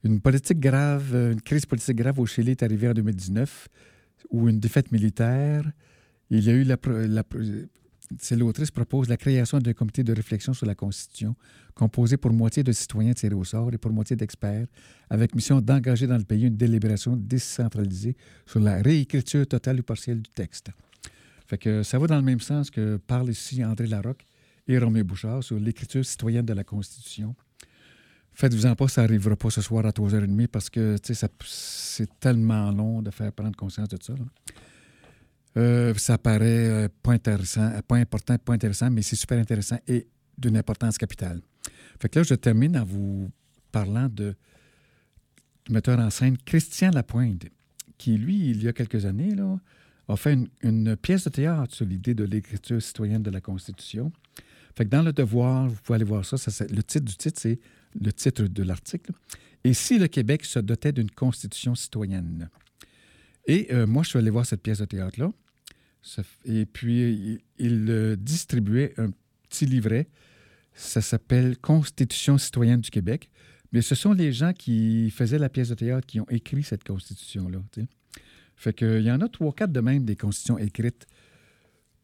[0.04, 3.68] Une politique grave, une crise politique grave au Chili est arrivée en 2019,
[4.30, 5.70] où une défaite militaire.
[6.30, 6.78] Il y a eu la,
[8.32, 11.36] l'autrice propose la création d'un comité de réflexion sur la Constitution,
[11.76, 14.68] composé pour moitié de citoyens tirés au sort et pour moitié d'experts,
[15.10, 20.22] avec mission d'engager dans le pays une délibération décentralisée sur la réécriture totale ou partielle
[20.22, 20.70] du texte.
[21.48, 24.26] Fait que ça va dans le même sens que parle ici André Larocque
[24.68, 27.36] et Romain Bouchard sur l'écriture citoyenne de la Constitution.
[28.40, 30.96] Faites-vous-en pas, ça n'arrivera pas ce soir à 3h30 parce que
[31.44, 34.14] c'est tellement long de faire prendre conscience de ça.
[35.58, 40.08] Euh, ça paraît euh, pas intéressant, pas important, pas intéressant, mais c'est super intéressant et
[40.38, 41.42] d'une importance capitale.
[42.00, 43.30] Fait que là, je termine en vous
[43.74, 44.34] parlant de,
[45.70, 47.46] metteur en scène Christian Lapointe,
[47.98, 49.60] qui, lui, il y a quelques années, là,
[50.08, 54.14] a fait une, pièce de théâtre sur l'idée de l'écriture citoyenne de la Constitution.
[54.78, 56.38] Fait que dans le devoir, vous pouvez aller voir ça,
[56.70, 57.60] le titre du titre, c'est
[58.00, 59.12] le titre de l'article.
[59.64, 62.50] Et si le Québec se dotait d'une constitution citoyenne?
[63.46, 65.32] Et euh, moi, je suis allé voir cette pièce de théâtre-là.
[66.46, 69.12] Et puis, il, euh, distribuait un
[69.50, 70.08] petit livret.
[70.74, 73.30] Ça s'appelle Constitution citoyenne du Québec.
[73.72, 76.84] Mais ce sont les gens qui faisaient la pièce de théâtre qui ont écrit cette
[76.84, 77.60] constitution-là.
[78.56, 81.06] Fait y en a trois, quatre de même des constitutions écrites.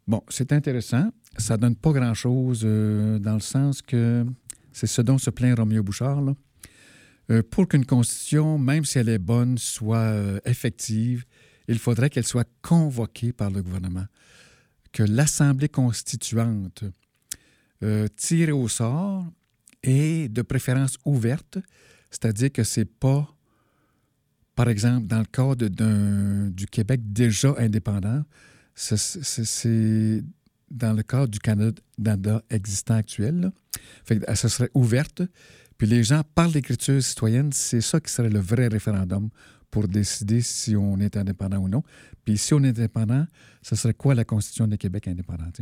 [0.08, 1.10] Bon, c'est intéressant.
[1.38, 4.26] Ça donne pas grand-chose euh, dans le sens que
[4.75, 6.21] c'est ce dont se plaint Roméo Bouchard.
[7.31, 11.23] Euh, pour qu'une constitution, même si elle est bonne, soit euh, effective,
[11.69, 14.05] il faudrait qu'elle soit convoquée par le gouvernement,
[14.91, 16.83] que l'Assemblée constituante
[17.83, 19.25] euh, tire au sort
[19.81, 21.57] et de préférence ouverte,
[22.11, 23.33] c'est-à-dire que c'est pas,
[24.55, 25.69] par exemple, dans le cadre
[26.49, 28.23] du Québec déjà indépendant,
[28.75, 30.21] c'est
[30.69, 33.51] dans le cadre du Canada existant actuel.
[34.10, 34.36] Là.
[34.36, 35.21] Ça serait ouverte
[35.78, 39.30] puis les gens parlent d'écriture citoyenne, c'est ça qui serait le vrai référendum
[39.71, 41.84] pour décider si on est indépendant ou non.
[42.23, 43.25] Puis si on est indépendant,
[43.62, 45.62] ce serait quoi la Constitution du Québec indépendante?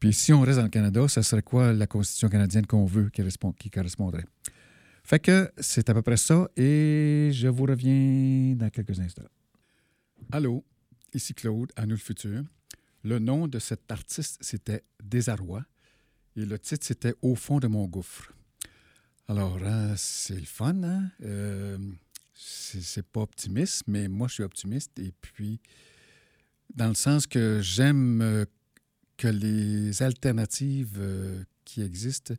[0.00, 3.10] Puis si on reste dans le Canada, ce serait quoi la Constitution canadienne qu'on veut
[3.10, 3.22] qui,
[3.58, 4.24] qui correspondrait?
[5.02, 9.28] Fait que c'est à peu près ça et je vous reviens dans quelques instants.
[10.32, 10.64] Allô,
[11.12, 12.44] ici Claude, à nous le futur.
[13.04, 15.62] Le nom de cet artiste, c'était Désarroi
[16.36, 18.32] et le titre, c'était Au fond de mon gouffre.
[19.28, 21.10] Alors, hein, c'est le fun, hein?
[21.22, 21.78] Euh,
[22.34, 24.98] c'est pas optimiste, mais moi, je suis optimiste.
[24.98, 25.60] Et puis,
[26.74, 28.46] dans le sens que j'aime euh,
[29.18, 32.34] que les alternatives euh, qui existent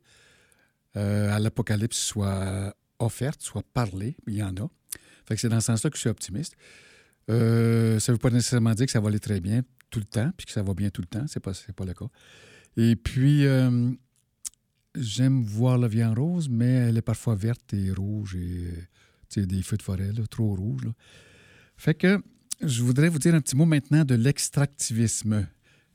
[0.94, 4.16] à l'apocalypse soient offertes, soient parlées.
[4.26, 4.66] Il y en a.
[5.26, 6.56] Fait que c'est dans ce sens-là que je suis optimiste.
[7.28, 10.30] ça ne veut pas nécessairement dire que ça va aller très bien tout le temps,
[10.36, 11.26] puis que ça va bien tout le temps.
[11.26, 12.08] C'est pas, pas le cas.
[12.76, 13.46] Et puis,
[14.98, 19.76] J'aime voir la en rose, mais elle est parfois verte et rouge et des feux
[19.76, 20.88] de forêt, trop rouges.
[21.76, 22.22] Fait que
[22.62, 25.46] je voudrais vous dire un petit mot maintenant de l'extractivisme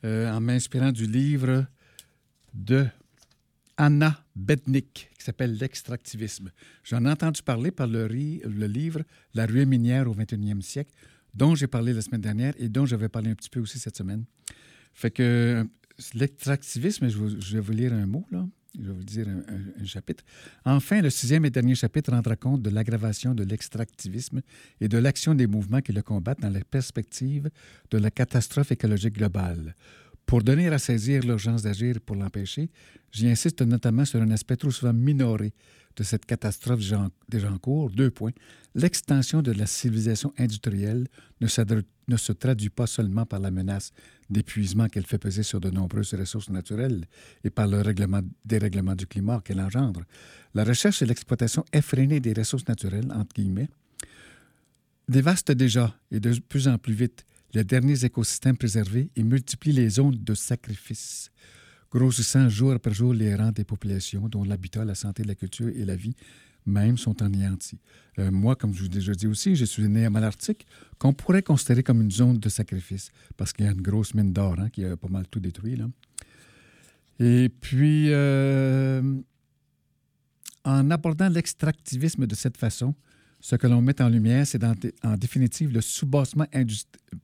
[0.05, 1.65] euh, en m'inspirant du livre
[2.53, 2.85] de
[3.77, 6.51] Anna Bednick qui s'appelle L'extractivisme.
[6.83, 9.01] J'en ai entendu parler par le, le livre
[9.33, 10.91] La ruée minière au 21e siècle,
[11.33, 13.97] dont j'ai parlé la semaine dernière et dont j'avais parlé un petit peu aussi cette
[13.97, 14.25] semaine.
[14.93, 15.65] Fait que
[16.13, 18.45] l'extractivisme, je, je vais vous lire un mot, là
[18.79, 20.23] je vais vous dire un, chapitre.
[20.65, 24.41] Enfin, le sixième et dernier chapitre rendra compte de l'aggravation de l'extractivisme
[24.79, 27.49] et de l'action des mouvements qui le combattent dans la perspective
[27.89, 29.75] de la catastrophe écologique globale.
[30.25, 32.69] Pour donner à saisir l'urgence d'agir pour l'empêcher,
[33.11, 35.53] j'y insiste notamment sur un aspect trop souvent minoré
[35.95, 36.81] de cette catastrophe
[37.29, 37.89] déjà en cours.
[37.89, 38.31] Deux points.
[38.75, 41.07] L'extension de la civilisation industrielle
[41.41, 43.91] ne, se traduit pas seulement par la menace
[44.29, 47.05] d'épuisement qu'elle fait peser sur de nombreuses ressources naturelles
[47.43, 50.03] et par le règlement, dérèglement du climat qu'elle engendre.
[50.53, 53.69] La recherche et l'exploitation effrénée des ressources naturelles, entre guillemets,
[55.09, 59.89] dévastent déjà et de plus en plus vite les derniers écosystèmes préservés et multiplient les
[59.89, 61.31] zones de sacrifice,
[61.91, 65.85] grossissant jour après jour les rangs des populations dont l'habitat, la santé, la culture et
[65.85, 66.15] la vie
[66.65, 67.79] même sont anéantis.
[68.19, 70.65] Euh, moi, comme je vous ai déjà dit aussi, je suis né à Malartic,
[70.99, 74.31] qu'on pourrait considérer comme une zone de sacrifice, parce qu'il y a une grosse mine
[74.31, 75.75] d'or hein, qui a pas mal tout détruit.
[75.75, 75.85] Là.
[77.19, 79.01] Et puis, euh,
[80.63, 82.93] en abordant l'extractivisme de cette façon,
[83.39, 86.45] ce que l'on met en lumière, c'est en définitive le soubassement,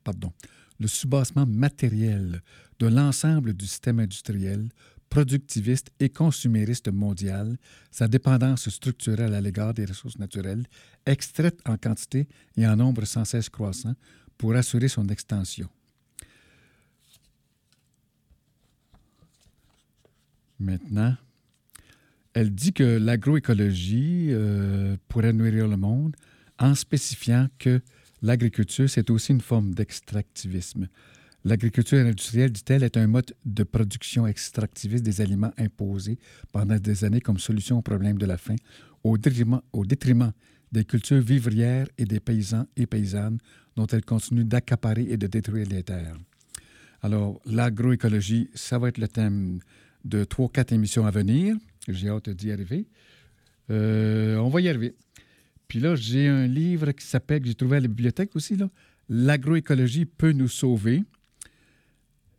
[0.04, 0.34] pardon,
[0.80, 2.42] le soubassement matériel
[2.80, 4.70] de l'ensemble du système industriel,
[5.10, 7.58] productiviste et consumériste mondial,
[7.92, 10.66] sa dépendance structurelle à l'égard des ressources naturelles,
[11.06, 13.96] extraites en quantité et en nombre sans cesse croissant,
[14.38, 15.70] pour assurer son extension.
[20.60, 21.16] Maintenant,
[22.34, 26.16] elle dit que l'agroécologie euh, pourrait nourrir le monde
[26.60, 27.82] en spécifiant que
[28.22, 30.88] l'agriculture, c'est aussi une forme d'extractivisme.
[31.46, 36.18] L'agriculture industrielle, dit-elle, est un mode de production extractiviste des aliments imposés
[36.52, 38.56] pendant des années comme solution au problème de la faim,
[39.04, 40.34] au détriment,
[40.72, 43.38] des cultures vivrières et des paysans et paysannes
[43.78, 46.18] dont elle continue d'accaparer et de détruire les terres.
[47.02, 49.60] Alors, l'agroécologie, ça va être le thème
[50.04, 51.56] de trois, quatre émissions à venir.
[51.88, 52.88] J'ai hâte d'y arriver.
[53.70, 54.96] Euh, on va y arriver.
[55.68, 58.58] Puis là, j'ai un livre qui s'appelle, que j'ai trouvé à la bibliothèque aussi,
[59.10, 61.04] L'agroécologie peut nous sauver.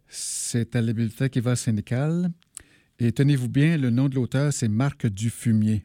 [0.06, 2.30] C'est à la bibliothèque Eva Sénécal.
[2.98, 5.84] Et tenez-vous bien, le nom de l'auteur, c'est Marc Dufumier.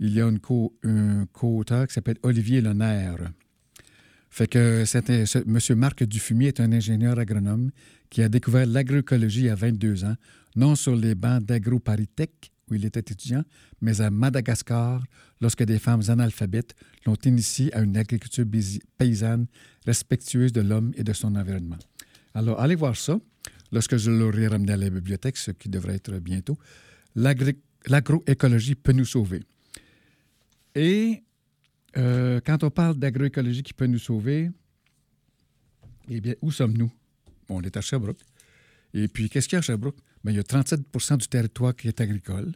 [0.00, 3.30] Il y a une co, un co-auteur qui s'appelle Olivier Lenaire.
[4.28, 4.84] Fait que
[5.46, 5.78] M.
[5.78, 7.70] Marc Dufumier est un ingénieur agronome
[8.10, 10.16] qui a découvert l'agroécologie à 22 ans,
[10.56, 13.44] non sur les bancs d'AgroParisTech, il était étudiant,
[13.80, 15.02] mais à Madagascar,
[15.40, 16.74] lorsque des femmes analphabètes
[17.06, 18.44] l'ont initié à une agriculture
[18.98, 19.46] paysanne
[19.86, 21.78] respectueuse de l'homme et de son environnement.
[22.34, 23.18] Alors, allez voir ça.
[23.72, 26.58] Lorsque je l'aurai ramené à la bibliothèque, ce qui devrait être bientôt,
[27.16, 29.40] l'agroécologie peut nous sauver.
[30.74, 31.22] Et
[31.96, 34.50] euh, quand on parle d'agroécologie qui peut nous sauver,
[36.08, 36.92] eh bien, où sommes-nous?
[37.48, 38.20] On est à Sherbrooke.
[38.94, 39.96] Et puis, qu'est-ce qu'il y a à Sherbrooke?
[40.22, 42.52] Bien, il y a 37% du territoire qui est agricole.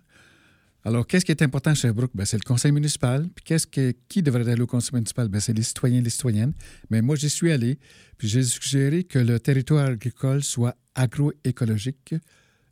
[0.85, 2.13] Alors, qu'est-ce qui est important à Sherbrooke?
[2.15, 3.29] Bien, c'est le conseil municipal.
[3.35, 5.29] Puis, qu'est-ce que, qui devrait aller au conseil municipal?
[5.29, 6.53] Bien, c'est les citoyens et les citoyennes.
[6.91, 7.79] Mais moi, j'y suis allé,
[8.17, 12.15] puis j'ai suggéré que le territoire agricole soit agroécologique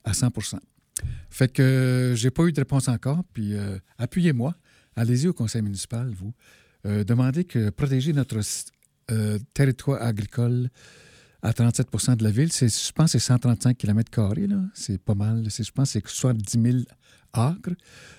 [0.05, 0.59] à 100%
[1.31, 4.55] Fait que euh, j'ai pas eu de réponse encore, puis euh, appuyez-moi.
[4.95, 6.33] Allez-y au conseil municipal, vous.
[6.87, 8.41] Euh, demandez que protéger notre
[9.55, 10.69] territoire agricole
[11.47, 14.11] à 37 de la ville, je pense que c'est 135 km.
[14.75, 15.45] C'est pas mal.
[15.49, 16.79] Je pense que c'est soit 10 000
[17.33, 17.71] acres,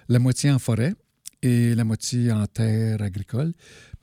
[0.07, 0.93] la moitié en forêt
[1.41, 3.51] et la moitié en terre agricole.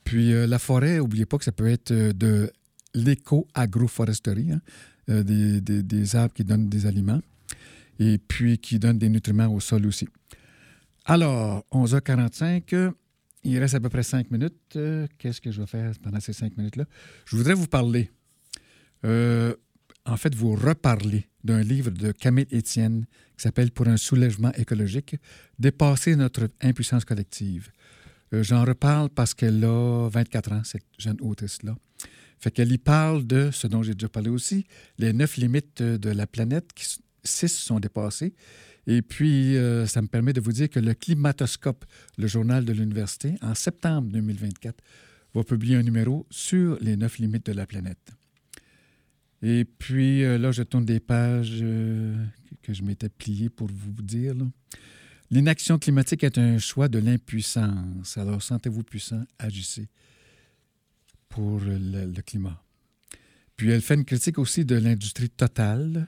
[0.03, 2.51] Puis euh, la forêt, n'oubliez pas que ça peut être euh, de
[2.93, 4.61] l'éco-agroforesterie, hein,
[5.09, 7.21] euh, des, des, arbres qui donnent des aliments
[7.97, 10.07] et puis qui donnent des nutriments au sol aussi.
[11.05, 12.93] Alors, 11h45,
[13.43, 14.77] il reste à peu près 5 minutes.
[15.17, 16.85] Qu'est-ce que je vais faire pendant ces 5 minutes-là?
[17.25, 18.11] Je voudrais vous parler
[19.05, 19.53] euh,
[20.05, 23.05] en fait, vous reparlez d'un livre de Camille Etienne
[23.37, 25.15] qui s'appelle Pour un soulèvement écologique,
[25.59, 27.71] dépasser notre impuissance collective.
[28.33, 31.75] Euh, j'en reparle parce qu'elle a 24 ans, cette jeune autrice-là.
[32.39, 34.65] Fait qu'elle y parle de ce dont j'ai déjà parlé aussi,
[34.97, 36.69] les neuf limites de la planète,
[37.23, 38.33] six sont dépassées.
[38.87, 41.85] Et puis, euh, ça me permet de vous dire que le Climatoscope,
[42.17, 44.83] le journal de l'université, en septembre 2024,
[45.33, 48.11] va publier un numéro sur les neuf limites de la planète.
[49.47, 52.15] Et puis euh, là, je tourne des pages euh,
[52.63, 54.33] que je m'étais plié pour vous dire.
[55.29, 58.17] L'inaction climatique est un choix de l'impuissance.
[58.17, 59.87] Alors, sentez-vous puissant, agissez
[61.29, 62.59] pour le, climat.
[63.55, 66.07] Puis elle fait une critique aussi de l'industrie totale,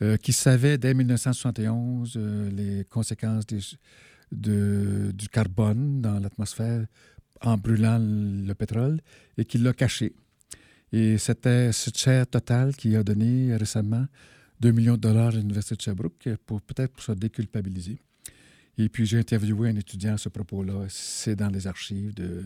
[0.00, 2.16] euh, qui savait dès 1971
[2.52, 3.46] les conséquences
[4.30, 6.86] du carbone dans l'atmosphère
[7.40, 9.00] en brûlant le pétrole
[9.36, 10.14] et qui l'a caché.
[10.92, 14.06] Et c'était ce chair total qui a donné récemment
[14.60, 18.00] 2 millions de dollars à l'Université de Sherbrooke pour peut-être pour se déculpabiliser.
[18.78, 20.86] Et puis j'ai interviewé un étudiant à ce propos-là.
[20.88, 22.44] C'est dans les archives de,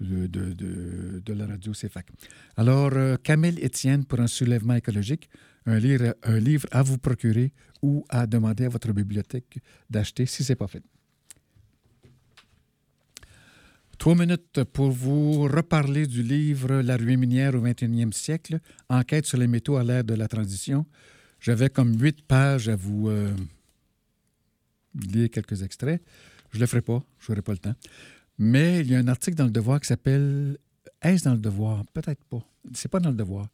[0.00, 2.06] de, de, de, la radio CFAC.
[2.56, 5.28] Alors, euh, Camille Etienne pour un soulèvement écologique,
[5.66, 9.58] un livre, un livre à vous procurer ou à demander à votre bibliothèque
[9.90, 10.82] d'acheter si ce n'est pas fait.
[13.98, 19.38] Trois minutes pour vous reparler du livre La ruée minière au 21e siècle, Enquête sur
[19.38, 20.84] les métaux à l'ère de la transition.
[21.40, 23.34] J'avais comme huit pages à vous euh,
[24.94, 26.02] lire quelques extraits.
[26.52, 27.74] Je ne le ferai pas, je n'aurai pas le temps.
[28.38, 30.58] Mais il y a un article dans le Devoir qui s'appelle
[31.00, 31.84] Est-ce dans le Devoir?
[31.94, 32.46] Peut-être pas.
[32.74, 33.48] C'est pas dans le Devoir.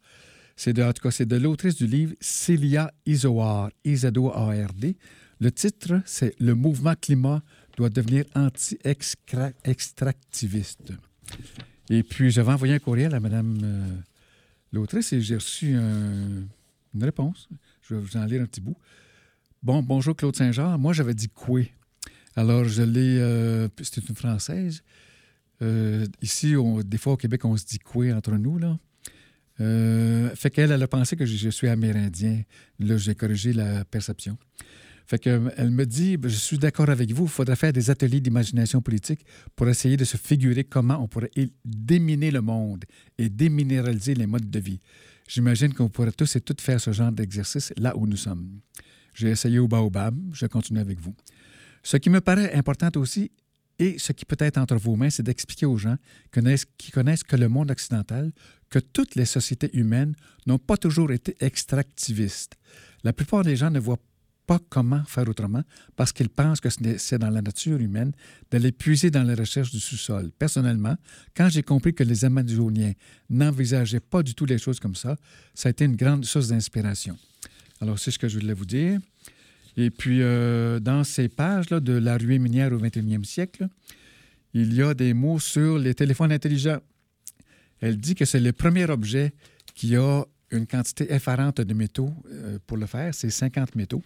[0.55, 4.97] C'est de, en tout cas, c'est de l'autrice du livre Célia Isoard, I-Z-O-A-R-D.
[5.39, 7.41] Le titre, c'est Le mouvement climat
[7.77, 10.93] doit devenir anti-extractiviste.
[11.89, 13.87] Et puis, j'avais envoyé un courriel à Mme euh,
[14.71, 16.43] l'autrice et j'ai reçu un-
[16.93, 17.49] une réponse.
[17.81, 18.77] Je vais vous en lire un petit bout.
[19.61, 20.77] Bon, bonjour Claude Saint-Jean.
[20.77, 21.71] Moi, j'avais dit coué.
[22.35, 23.19] Alors, je l'ai.
[23.19, 24.83] euh, c'est une Française.
[25.61, 26.55] Euh, ici,
[26.85, 28.77] des fois au Québec, on se dit coué entre nous, là?
[29.61, 32.41] Euh, fait qu'elle, elle a pensé que je suis amérindien.
[32.79, 34.35] Là, j'ai corrigé la perception.
[35.05, 38.21] Fait que, elle me dit, je suis d'accord avec vous, il faudrait faire des ateliers
[38.21, 39.25] d'imagination politique
[39.55, 41.31] pour essayer de se figurer comment on pourrait
[41.65, 42.85] déminer le monde
[43.17, 44.79] et déminéraliser les modes de vie.
[45.27, 48.59] J'imagine qu'on pourrait tous et toutes faire ce genre d'exercice là où nous sommes.
[49.13, 51.15] J'ai essayé au Baobab, je continue avec vous.
[51.83, 53.31] Ce qui me paraît important aussi,
[53.79, 55.97] et ce qui peut être entre vos mains, c'est d'expliquer aux gens
[56.77, 58.31] qui connaissent que le monde occidental,
[58.69, 62.55] que toutes les sociétés humaines n'ont pas toujours été extractivistes.
[63.03, 63.99] La plupart des gens ne voient
[64.45, 65.63] pas comment faire autrement
[65.95, 68.11] parce qu'ils pensent que c'est dans la nature humaine
[68.51, 70.31] d'aller puiser dans les recherches du sous-sol.
[70.37, 70.95] Personnellement,
[71.35, 72.93] quand j'ai compris que les Amazoniens
[73.29, 75.15] n'envisageaient pas du tout les choses comme ça,
[75.53, 77.17] ça a été une grande source d'inspiration.
[77.81, 78.99] Alors, c'est ce que je voulais vous dire.
[79.75, 83.67] Et puis, euh, dans ces pages-là de la ruée minière au 21e siècle,
[84.53, 86.79] il y a des mots sur les téléphones intelligents.
[87.81, 89.33] Elle dit que c'est le premier objet
[89.73, 94.03] qui a une quantité effarante de métaux euh, pour le faire, c'est 50 métaux.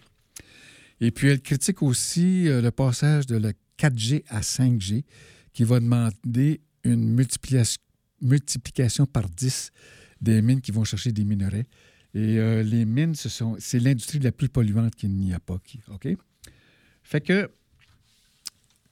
[1.00, 5.04] Et puis, elle critique aussi euh, le passage de la 4G à 5G
[5.52, 7.04] qui va demander une
[8.20, 9.70] multiplication, par 10
[10.20, 11.66] des mines qui vont chercher des minerais.
[12.14, 13.28] Et euh, les mines, ce
[13.58, 15.58] c'est l'industrie la plus polluante qu'il n'y a pas.
[15.64, 16.08] qui- OK?
[17.02, 17.50] Fait que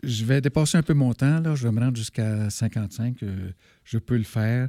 [0.03, 1.41] je vais dépasser un peu mon temps.
[1.41, 1.55] Là.
[1.55, 3.23] Je vais me rendre jusqu'à 55.
[3.23, 3.51] euh,
[3.85, 4.69] je peux le faire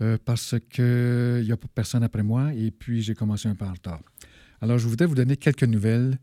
[0.00, 3.72] euh, parce qu'il n'y a personne après moi et puis j'ai commencé un peu en
[3.72, 4.00] retard.
[4.64, 6.18] Alors, je voudrais vous donner quelques nouvelles.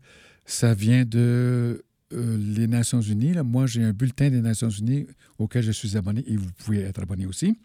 [0.46, 3.36] Ça vient de euh, les Nations Unies.
[3.44, 5.06] Moi, j'ai un bulletin des Nations Unies
[5.38, 7.56] auquel je suis abonné et vous pouvez être abonné aussi.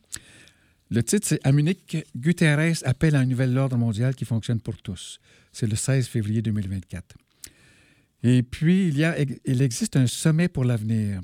[0.92, 4.78] Le titre, c'est À Munich, Guterres appelle à un nouvel ordre mondial qui fonctionne pour
[4.78, 5.20] tous.
[5.52, 7.16] C'est le 16 février 2024.
[8.22, 11.22] Et puis, il, y a, il existe un sommet pour l'avenir.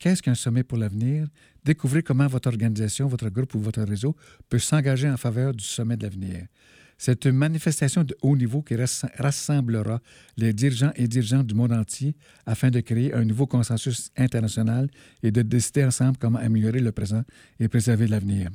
[0.00, 1.28] Qu'est-ce qu'un sommet pour l'avenir?
[1.64, 4.16] Découvrez comment votre organisation, votre groupe ou votre réseau
[4.48, 6.46] peut s'engager en faveur du sommet de l'avenir.
[7.00, 10.02] C'est une manifestation de haut niveau qui rass- rassemblera
[10.36, 14.90] les dirigeants et dirigeantes du monde entier afin de créer un nouveau consensus international
[15.22, 17.22] et de décider ensemble comment améliorer le présent
[17.60, 18.50] et préserver l'avenir.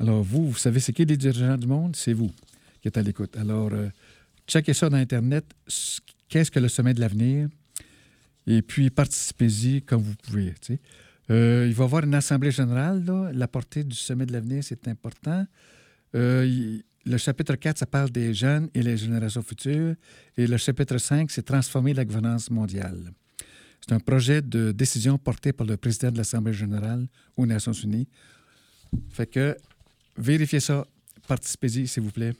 [0.00, 1.94] Alors, vous, vous savez, c'est qui les dirigeants du monde?
[1.94, 2.32] C'est vous
[2.80, 3.36] qui êtes à l'écoute.
[3.36, 3.90] Alors, euh,
[4.48, 5.44] checkez ça dans Internet.
[6.28, 7.48] Qu'est-ce que le sommet de l'avenir?
[8.46, 10.54] Et puis, participez-y comme vous pouvez.
[11.30, 13.04] Euh, il va y avoir une assemblée générale.
[13.34, 15.46] La portée du sommet de l'avenir, c'est important.
[16.14, 19.94] Euh, le chapitre 4, ça parle des jeunes et les générations futures.
[20.36, 23.12] Et le chapitre 5, c'est transformer la gouvernance mondiale.
[23.80, 28.08] C'est un projet de décision porté par le président de l'Assemblée générale aux Nations unies.
[29.10, 29.56] Fait que
[30.16, 30.86] vérifiez ça,
[31.28, 32.32] participez-y, s'il vous plaît.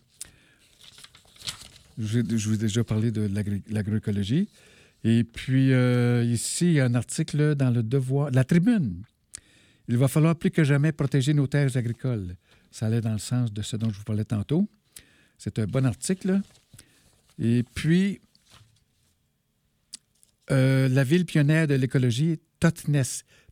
[1.98, 3.30] Je, vous ai déjà parlé de
[3.68, 4.48] l'agroécologie.
[5.04, 9.02] Et puis, euh, ici, il y a un article dans le Devoir, la Tribune.
[9.86, 12.36] Il va falloir plus que jamais protéger nos terres agricoles.
[12.74, 14.68] Ça allait dans le sens de ce dont je vous parlais tantôt.
[15.38, 16.40] C'est un bon article.
[17.38, 18.20] Et puis,
[20.50, 23.04] euh, la ville pionnière de l'écologie, Totnes,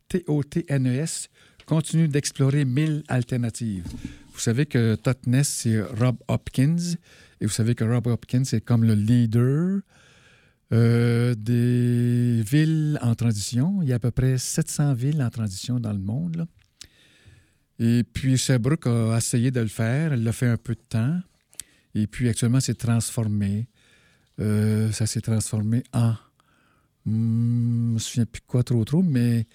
[0.09, 1.29] T-O-T-N-E-S,
[1.65, 3.87] continue d'explorer 1000 alternatives.
[4.33, 6.97] Vous savez que Totnes, c'est Rob Hopkins.
[7.39, 9.79] Et vous savez que Rob Hopkins, c'est comme le leader
[10.73, 13.81] euh, des villes en transition.
[13.83, 16.45] Il y a à peu près 700 villes en transition dans le monde.
[17.79, 20.13] Et puis Sherbrooke a essayé de le faire.
[20.13, 21.19] Elle l'a fait un peu de temps.
[21.95, 23.67] Et puis actuellement, c'est transformé.
[24.39, 26.13] Euh, ça s'est transformé en.
[27.05, 29.45] Hmm, je me souviens plus quoi trop trop, mais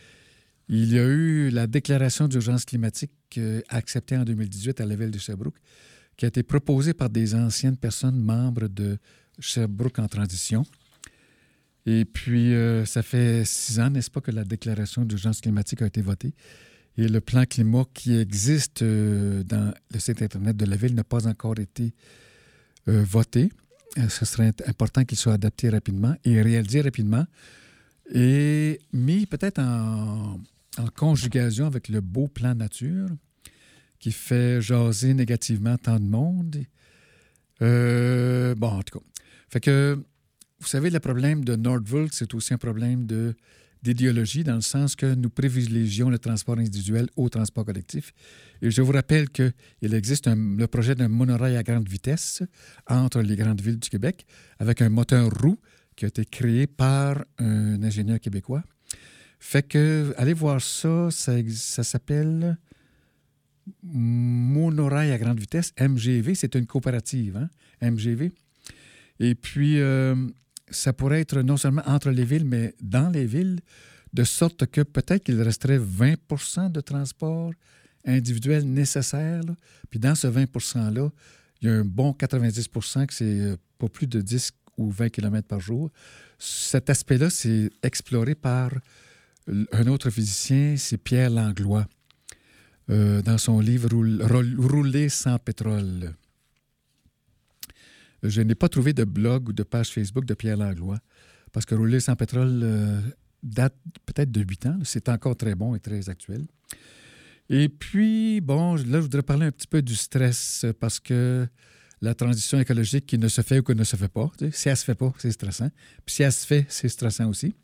[0.68, 5.10] il y a eu la déclaration d'urgence climatique euh, acceptée en 2018 à la ville
[5.10, 5.58] de Sherbrooke,
[6.16, 8.98] qui a été proposée par des anciennes personnes membres de
[9.38, 10.64] Sherbrooke en transition.
[11.86, 15.86] Et puis, euh, ça fait six ans, n'est-ce pas, que la déclaration d'urgence climatique a
[15.86, 16.34] été votée.
[16.98, 21.04] Et le plan climat qui existe euh, dans le site Internet de la ville n'a
[21.04, 21.94] pas encore été
[22.88, 23.52] euh, voté.
[23.98, 27.24] Euh, Ce serait important qu'il soit adapté rapidement et réalisé rapidement
[28.12, 30.40] et mis peut-être en,
[30.76, 33.08] en conjugation avec le beau plan nature
[34.00, 36.56] qui fait jaser négativement tant de monde.
[37.60, 39.04] Bon, en tout cas.
[39.50, 40.02] Fait que,
[40.60, 43.36] vous savez, le problème de Nordvolt, c'est aussi un problème de
[43.82, 48.12] d'idéologie dans le sens que nous privilégions le transport individuel au transport collectif.
[48.62, 49.52] Et je vous rappelle qu'il
[49.94, 52.42] existe le projet d'un monorail à grande vitesse
[52.88, 54.26] entre les grandes villes du Québec
[54.58, 55.58] avec un moteur roue
[55.96, 58.62] qui a été créé par un ingénieur québécois.
[59.40, 62.58] Fait que, allez voir ça, ça, ça s'appelle
[63.82, 67.48] Monorail à grande vitesse, MGV, c'est une coopérative, hein,
[67.90, 68.32] MGV.
[69.20, 70.14] Et puis, euh,
[70.70, 73.60] ça pourrait être non seulement entre les villes, mais dans les villes,
[74.12, 77.52] de sorte que peut-être qu'il resterait 20% de transport
[78.06, 79.42] individuel nécessaire.
[79.90, 81.10] Puis dans ce 20 %-là,
[81.60, 82.68] il y a un bon 90
[83.06, 85.90] que c'est euh, pas plus de 10 ou 20 km par jour.
[86.38, 88.70] Cet aspect-là, c'est exploré par
[89.72, 91.86] un autre physicien, c'est Pierre Langlois,
[92.90, 96.14] euh, dans son livre Rouler sans pétrole.
[98.22, 100.98] Je n'ai pas trouvé de blog ou de page Facebook de Pierre Langlois,
[101.52, 103.00] parce que Rouler sans pétrole euh,
[103.42, 104.78] date peut-être de 8 ans.
[104.84, 106.46] C'est encore très bon et très actuel.
[107.50, 111.46] Et puis, bon, là, je voudrais parler un petit peu du stress, parce que
[112.00, 114.72] la transition écologique qui ne se fait ou qui ne se fait pas, si elle
[114.72, 115.70] ne se fait pas, c'est stressant.
[116.04, 117.54] Puis si elle se fait, c'est stressant aussi.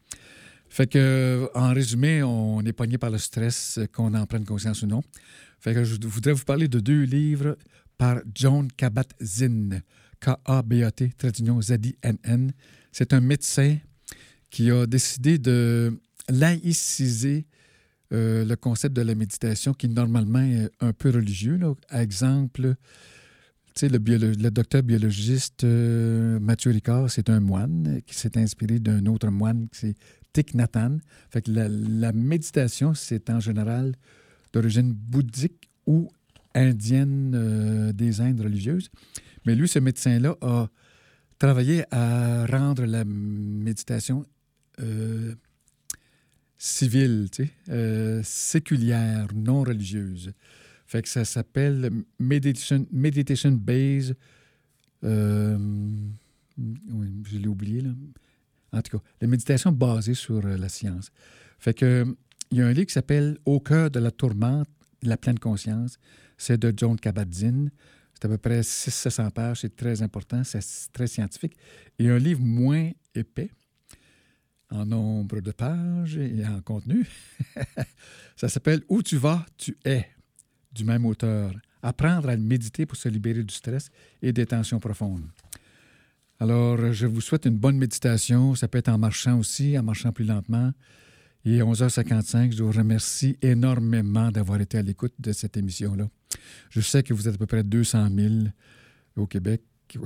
[0.69, 4.87] Fait que, en résumé, on est pogné par le stress, qu'on en prenne conscience ou
[4.87, 5.03] non.
[5.61, 7.57] Fait que je voudrais vous parler de deux livres
[7.97, 9.83] par John Kabat-Zinn,
[10.25, 11.11] K-A-B-A-T,
[11.61, 12.53] Z-I-N-N.
[12.93, 13.77] C'est un médecin
[14.49, 15.99] qui a décidé de
[16.31, 17.47] laïciser
[18.13, 21.57] euh, le concept de la méditation qui normalement est un peu religieux.
[21.57, 21.75] Là.
[21.91, 22.75] Exemple,
[23.83, 29.29] le, le, docteur biologiste euh, Mathieu Ricard, c'est un moine qui s'est inspiré d'un autre
[29.29, 29.95] moine c'est
[30.33, 30.69] Thich Nhat
[31.31, 33.95] Fait que la, méditation, c'est en général
[34.53, 36.09] d'origine bouddhique ou
[36.55, 38.91] indienne euh, des Indes religieuses.
[39.45, 40.69] Mais lui, ce médecin-là, a
[41.39, 44.25] travaillé à rendre la méditation
[44.81, 45.35] euh,
[46.57, 47.29] civile,
[47.69, 50.33] euh, séculière, non religieuse.
[50.87, 54.17] Fait que ça s'appelle Meditation, meditation Based.
[55.03, 55.09] oui,
[56.57, 57.91] je l'ai oublié, là.
[58.73, 61.11] En tout cas, la méditation basée sur la science.
[61.61, 62.05] Fait que
[62.51, 64.69] il y a un livre qui s'appelle Au cœur de la tourmente,
[65.03, 65.99] la pleine conscience.
[66.45, 67.71] C'est de John Kabat-Zinn.
[68.13, 69.63] C'est à peu près 600 pages.
[69.63, 70.45] C'est très important.
[70.45, 70.61] C'est
[70.93, 71.57] très scientifique.
[71.99, 73.51] Et un livre moins épais,
[74.71, 77.09] en nombre de pages et en contenu.
[78.37, 80.07] Ça s'appelle Où tu vas, tu es,
[80.71, 81.51] du même auteur.
[81.83, 83.89] Apprendre à méditer pour se libérer du stress
[84.21, 85.25] et des tensions profondes.
[86.41, 88.55] Alors, je vous souhaite une bonne méditation.
[88.55, 90.75] Ça peut être en marchant aussi, en marchant plus lentement.
[91.45, 96.09] Et à 11h55, je vous remercie énormément d'avoir été à l'écoute de cette émission-là.
[96.71, 98.35] Je sais que vous êtes à peu près 200 000
[99.17, 99.63] au Québec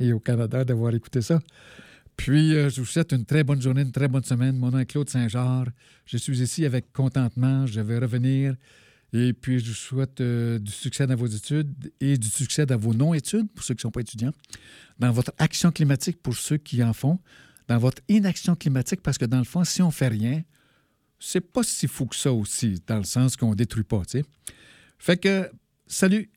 [0.00, 1.40] et au Canada d'avoir écouté ça.
[2.16, 4.56] Puis, euh, je vous souhaite une très bonne journée, une très bonne semaine.
[4.56, 5.70] Mon nom est Claude Saint-Georges.
[6.06, 7.66] Je suis ici avec contentement.
[7.66, 8.54] Je vais revenir
[9.16, 12.76] et puis, je vous souhaite euh, du succès dans vos études et du succès dans
[12.76, 14.32] vos non-études pour ceux qui ne sont pas étudiants,
[14.98, 17.20] dans votre action climatique pour ceux qui en font,
[17.68, 20.42] dans votre inaction climatique, parce que dans le fond, si on fait rien,
[21.18, 24.24] c'est pas si fou que ça aussi, dans le sens qu'on détruit pas, tu.
[24.98, 25.50] Fait que,
[25.86, 26.30] salut!